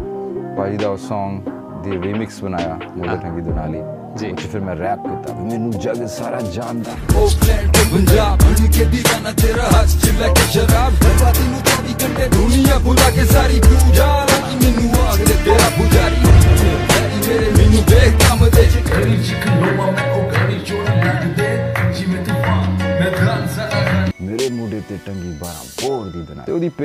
ਭਾਜੀ 0.58 0.78
ਦਾ 0.78 0.90
ਉਹ 0.90 0.98
Song 0.98 1.52
ਦੀ 1.84 1.92
ਰੀਮਿਕਸ 2.02 2.42
ਬਣਾਇਆ 2.42 2.80
ਮੁਗਲ 2.98 3.18
ਠੰਗੀ 3.18 3.42
ਦੁਨਾਲੀ 3.42 3.80
ਜੀ। 4.16 4.32
ਉੱਥੇ 4.32 4.48
ਫਿਰ 4.48 4.62
ਮੈਂ 4.62 4.76
ਰੈਪ 4.76 5.00
ਕੀਤਾ। 5.00 5.34
ਮੈਨੂੰ 5.34 5.72
ਜੱਗ 5.72 6.06
ਸਾਰਾ 6.08 6.42
ਜਾਣਦਾ। 6.42 6.92
ਉਹ 7.16 7.30
ਪਲੈਨ 7.30 7.72
ਤੋਂ 7.72 7.98
ਪੰਜਾਬ 7.98 8.40
ਬਣ 8.40 8.72
ਕੇ 8.72 8.86
ਦੀਵਾਨਾ 8.86 9.32
ਤੇਰਾ 9.32 9.64
ਹੱਥ 9.64 9.88
ਚਿਲਾ 9.88 10.28
ਕੇ 10.28 10.52
ਸ਼ਰਾਬ। 10.52 10.94
ਰਾਤੀ 11.24 11.48
ਨੂੰ 11.48 11.60
24 11.60 12.04
ਘੰਟੇ 12.04 12.28
ਦੁਨੀਆ 12.28 12.80
ਬੁਲਾ 12.80 13.10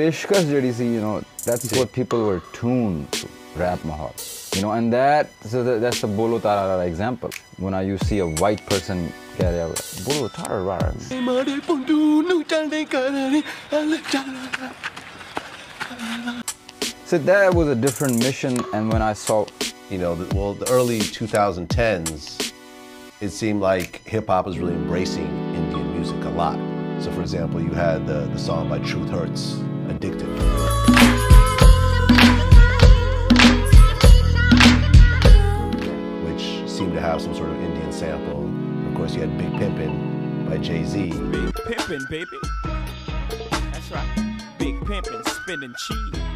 ਪੇਸ਼ਕਸ਼ 0.00 0.44
ਜਿਹੜੀ 0.46 0.72
ਸੀ 0.72 0.94
you 0.94 1.02
know 1.02 1.22
that's 1.46 1.78
what 1.78 1.88
people 1.94 2.18
were 2.18 2.40
tune 2.60 3.04
to 3.12 3.28
rap 3.60 3.86
ਮਾਹੌਲ 3.86 4.12
you 4.56 4.62
know 4.62 4.72
and 4.72 4.92
that 4.92 5.32
so 5.52 5.62
that, 5.64 5.80
that's 5.80 6.00
the 6.02 6.08
bolo 6.18 6.36
tarara 6.44 6.84
example 6.90 7.30
when 7.64 7.74
I 7.74 7.82
you 7.88 7.98
see 8.08 8.20
a 8.26 8.28
white 8.42 8.62
person 8.68 9.02
get 9.38 9.54
a 9.64 9.66
bolo 10.06 10.28
tarara 10.36 11.20
ਮਾੜੇ 11.22 11.58
ਪੁੰਡੂ 11.66 12.22
ਨੂੰ 12.28 12.42
ਚੱਲਦੇ 12.44 12.84
ਕਰਾਰੇ 12.94 13.42
so 17.10 17.18
that 17.18 17.54
was 17.54 17.68
a 17.68 17.74
different 17.74 18.24
mission 18.28 18.54
and 18.74 18.92
when 18.92 19.02
I 19.02 19.12
saw 19.12 19.44
you 19.90 19.98
know, 19.98 20.14
the, 20.14 20.34
well, 20.34 20.54
the 20.54 20.68
early 20.70 20.98
2010s, 20.98 22.52
it 23.20 23.30
seemed 23.30 23.60
like 23.60 24.02
hip 24.04 24.26
hop 24.26 24.46
was 24.46 24.58
really 24.58 24.74
embracing 24.74 25.26
Indian 25.54 25.92
music 25.92 26.24
a 26.24 26.30
lot. 26.30 26.58
So, 27.00 27.12
for 27.12 27.20
example, 27.20 27.60
you 27.60 27.70
had 27.70 28.06
the, 28.06 28.26
the 28.32 28.38
song 28.38 28.68
by 28.68 28.78
Truth 28.78 29.10
Hurts, 29.10 29.56
Addicted. 29.91 30.27
Which 36.25 36.69
seemed 36.69 36.93
to 36.93 37.01
have 37.01 37.21
some 37.21 37.35
sort 37.35 37.49
of 37.49 37.61
Indian 37.61 37.91
sample. 37.91 38.47
Of 38.87 38.95
course, 38.95 39.13
you 39.15 39.21
had 39.21 39.37
Big 39.37 39.51
Pimpin' 39.59 40.49
by 40.49 40.57
Jay 40.57 40.85
Z. 40.85 41.09
Big 41.09 41.53
pimpin', 41.53 42.09
baby. 42.09 42.39
That's 43.71 43.91
right. 43.91 44.07
Big 44.57 44.79
pimpin', 44.79 45.27
spinning 45.27 45.73
cheese. 45.77 46.31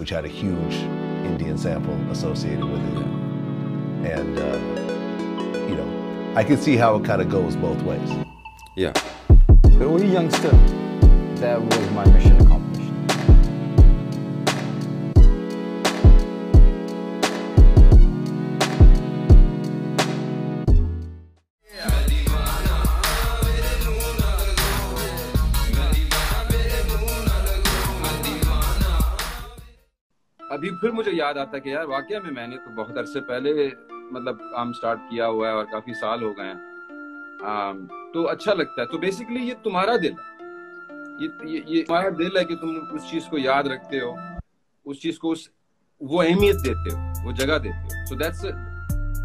which 0.00 0.08
had 0.08 0.24
a 0.24 0.28
huge 0.28 0.76
Indian 1.26 1.58
sample 1.58 1.94
associated 2.10 2.64
with 2.64 2.80
it. 2.80 3.04
And, 4.10 4.38
uh, 4.38 4.56
you 5.68 5.76
know, 5.76 6.32
I 6.34 6.42
can 6.42 6.56
see 6.56 6.74
how 6.74 6.96
it 6.96 7.04
kind 7.04 7.20
of 7.20 7.28
goes 7.28 7.54
both 7.54 7.82
ways. 7.82 8.10
Yeah. 8.76 8.94
But 9.78 9.90
we 9.90 10.06
youngster, 10.06 10.48
there 11.40 11.58
was 11.58 11.90
my 11.92 12.04
mission 12.06 12.36
accomplished. 12.36 12.88
अभी 30.40 30.70
फिर 30.80 30.92
मुझे 30.92 31.10
याद 31.12 31.38
आता 31.38 31.58
कि 31.58 31.72
यार 31.72 31.86
वाकई 31.86 32.18
में 32.18 32.30
मैंने 32.30 32.56
तो 32.56 32.70
बहुत 32.76 32.98
अरसे 32.98 33.20
पहले 33.30 33.66
मतलब 34.12 34.38
काम 34.54 34.72
स्टार्ट 34.72 35.00
किया 35.10 35.26
हुआ 35.26 35.48
है 35.48 35.54
और 35.54 35.64
काफ़ी 35.72 35.94
साल 35.94 36.22
हो 36.22 36.32
गए 36.38 36.44
हैं। 36.44 36.58
तो 38.14 38.24
अच्छा 38.24 38.52
लगता 38.52 38.80
है। 38.80 38.86
तो 38.86 38.98
बेसिकली 38.98 39.48
ये 39.48 39.54
तुम्हारा 39.64 39.96
दिल 39.96 40.12
है। 40.12 40.29
ये 41.20 41.28
ये, 41.68 41.82
तुम्हारा 41.82 42.10
दिल 42.10 42.38
है 42.38 42.44
कि 42.44 42.54
तुम 42.54 42.76
उस 42.96 43.10
चीज़ 43.10 43.24
को 43.30 43.38
याद 43.38 43.66
रखते 43.68 43.98
हो 43.98 44.10
उस 44.86 45.00
चीज़ 45.02 45.18
को 45.18 45.28
उस 45.28 45.48
वो 46.00 46.22
अहमियत 46.22 46.56
देते 46.56 46.90
हो 46.90 47.24
वो 47.24 47.32
जगह 47.32 47.58
देते 47.58 47.96
हो। 47.96 48.06
So 48.06 48.16
that's 48.16 48.44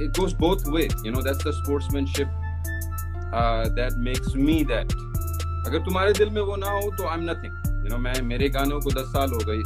it 0.02 0.18
goes 0.20 0.34
both 0.34 0.68
way 0.70 0.84
you 1.06 1.12
know 1.12 1.22
that's 1.22 1.46
the 1.48 1.52
sportsmanship 1.52 2.28
that 3.78 3.94
makes 4.04 4.36
me 4.36 4.64
that 4.66 4.92
अगर 5.68 5.86
तुम्हारे 5.86 6.14
दिल 6.14 6.30
में 6.30 6.42
वो 6.42 6.56
ना 6.56 6.70
हो 6.70 6.92
तो 6.98 7.08
I 7.08 7.18
am 7.18 7.24
nothing 7.30 7.86
you 7.86 7.90
know 7.90 7.98
मैं 7.98 8.22
मेरे 8.22 8.50
गानों 8.50 8.80
को 8.80 8.92
दस 8.92 9.08
साल 9.14 9.30
हो 9.30 9.40
गई 9.46 9.62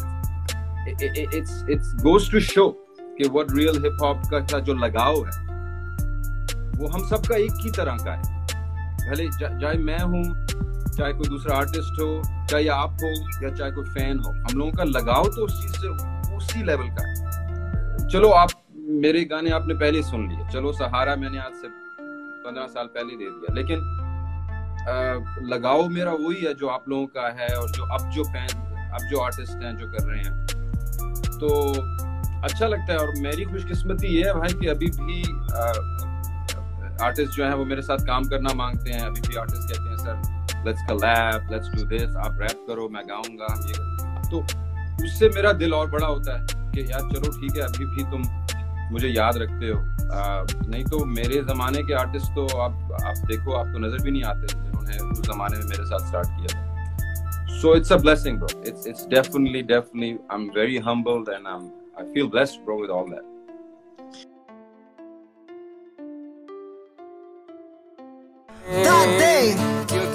it's 1.38 1.63
it's 1.70 1.94
goes 2.04 2.32
to 2.32 2.39
show 2.39 2.68
कि 3.00 3.30
व्हाट 3.30 3.48
रियल 3.52 3.84
हिप 3.84 3.98
हॉप 4.02 4.22
का 4.34 4.60
जो 4.60 4.74
लगाव 4.86 5.15
है 5.26 5.48
वो 6.80 6.88
हम 6.88 7.08
सबका 7.08 7.36
एक 7.36 7.60
ही 7.63 7.72
तरह 7.72 7.98
का 7.98 8.13
है। 8.13 8.22
भले 9.10 9.28
चाहे 9.32 9.78
मैं 9.78 10.00
हूँ 10.00 10.24
चाहे 11.00 11.14
कोई 11.14 11.30
दूसरा 11.30 11.58
आर्टिस्ट 11.58 12.02
हो 12.02 12.08
चाहे 12.48 12.68
आप 12.68 12.98
हो 13.04 13.10
या 13.44 13.54
चाहे 13.56 13.72
कोई 13.72 13.86
फ़ैन 13.90 14.20
हो 14.20 14.32
हम 14.32 14.58
लोगों 14.58 14.72
का 14.72 14.84
लगाव 14.86 15.28
तो 15.36 15.46
उस 15.46 15.62
चीज़ 15.62 15.76
से 15.82 16.36
उसी 16.36 16.64
लेवल 16.64 16.88
का 16.90 17.04
है। 17.08 18.08
चलो 18.08 18.30
आप 18.32 18.50
मेरे 19.04 19.24
गाने 19.26 19.50
आपने 19.52 19.74
पहले 19.74 20.02
सुन 20.04 20.28
लिए। 20.30 20.48
चलो 20.50 20.72
सहारा 20.74 21.16
मैंने 21.16 21.40
आज 21.40 21.54
से 21.54 21.68
पंद्रह 22.46 22.68
साल 22.68 22.86
पहले 22.88 23.16
दे 23.16 23.26
दिया। 23.26 23.54
लेकिन 23.56 23.78
आ, 24.80 24.94
लगाव 25.48 25.88
मेरा 25.90 26.12
वही 26.12 26.42
है 26.42 26.54
जो 26.54 26.68
आप 26.68 26.90
लोगों 26.90 27.06
का 27.08 27.28
है 27.40 27.48
और 27.56 27.70
जो 27.70 27.84
अब 27.96 28.10
जो 28.10 28.24
फ़ैन 28.24 28.68
अब 28.94 29.08
जो 29.12 29.20
आर्टिस्ट 29.20 29.64
हैं 29.64 29.76
जो 29.78 29.88
कर 29.88 30.04
रहे 30.04 30.22
हैं। 30.24 30.34
तो 31.40 31.50
अच्छा 32.44 32.68
लगता 32.68 32.92
है 32.94 32.98
और 32.98 33.14
मेरी 33.22 33.46
खुशकिस्मती 33.46 34.08
ये 34.08 34.24
है 34.26 34.34
भाई 34.34 34.54
कि 34.54 34.68
अभी 34.68 34.90
भी 35.00 35.22
आ, 35.54 35.66
आर्टिस्ट 37.06 37.32
जो 37.34 37.46
है 37.46 37.56
वो 37.56 37.66
मेरे 37.66 37.82
साथ 37.82 38.06
काम 38.08 38.24
करना 38.30 38.54
मांगते 38.54 38.92
हैं। 38.92 39.02
अभी 39.02 39.22
भी 39.28 39.36
आर्टिस्ट 39.36 39.74
कहते 39.74 39.90
हैं 39.90 39.98
sir 39.98 40.38
let's 40.65 40.82
collab 40.89 41.52
let's 41.52 41.67
do 41.76 41.84
this 41.95 42.15
आप 42.26 42.38
रैप 42.41 42.65
करो 42.67 42.88
मैं 42.95 43.04
गाऊँगा 43.10 43.50
ये 43.67 43.74
तो 44.32 44.38
उससे 45.06 45.30
मेरा 45.36 45.52
दिल 45.60 45.74
और 45.74 45.89
बड़ा 45.91 46.08
होता 46.08 46.38
है 46.38 46.72
कि 46.72 46.82
यार 46.91 47.02
चलो 47.12 47.32
ठीक 47.41 47.58
है 47.58 47.63
अभी 47.63 47.86
भी 47.95 48.04
तुम 48.12 48.22
मुझे 48.91 49.08
याद 49.08 49.38
रखते 49.38 49.67
हो। 49.67 49.78
आ, 49.78 50.45
नहीं 50.69 50.84
तो 50.86 51.04
मेरे 51.06 51.41
जमाने 51.50 51.84
के 51.88 51.93
आर्टिस्ट 51.93 52.28
तो 52.36 52.45
आप 52.60 52.74
आप 53.06 53.17
देखो 53.28 53.54
आप 53.58 53.67
तो 53.74 53.80
नज़र 53.80 54.04
भी 54.04 54.12
नहीं 54.12 54.24
आते 54.32 54.48
जिन्होंने 54.48 54.98
उस 55.12 55.22
जमाने 55.28 55.58
में 55.58 55.65
मेरे 55.65 55.86
साथ 55.86 56.08
स्टार्ट 56.08 56.28
किया 56.28 56.50
था। 56.54 56.67
So 57.62 57.72
it's 57.78 57.91
a 57.91 57.98
blessing 58.02 58.38
bro. 58.41 58.48
It's 58.69 58.86
it's 58.89 59.04
definitely 59.13 59.62
definitely 59.72 60.12
i'm 60.36 60.45
very 60.58 60.78
humbled 60.86 61.32
and 61.34 61.50
i'm 61.54 61.65
i 62.02 62.06
feel 62.13 62.30
blessed 62.36 62.62
bro 62.65 62.78
with 62.84 62.93
all 62.98 63.08
that. 63.15 63.26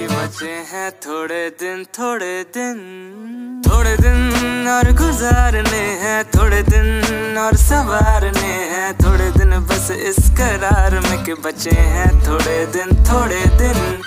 क्योंकि 0.05 0.27
बचे 0.27 0.53
हैं 0.71 0.90
थोड़े 1.01 1.49
दिन 1.61 1.85
थोड़े 1.99 2.45
दिन। 2.55 3.62
थोड़े 3.67 3.97
दिन 3.97 4.69
और 4.69 4.90
गुजारने 4.93 5.85
हैं, 6.03 6.25
थोड़े 6.25 6.62
दिन 6.62 7.38
और 7.38 7.57
संवारने 7.57 8.53
हैं। 8.73 8.93
थोड़े 8.95 9.31
दिन 9.31 9.59
बस 9.67 9.90
इस 9.90 10.19
करार 10.31 10.99
में 11.01 11.25
के 11.25 11.35
बचे 11.35 11.77
हैं 11.95 12.11
थोड़े 12.27 12.59
दिन 12.67 12.90
थोड़े 13.05 13.40
दिन। 13.59 14.01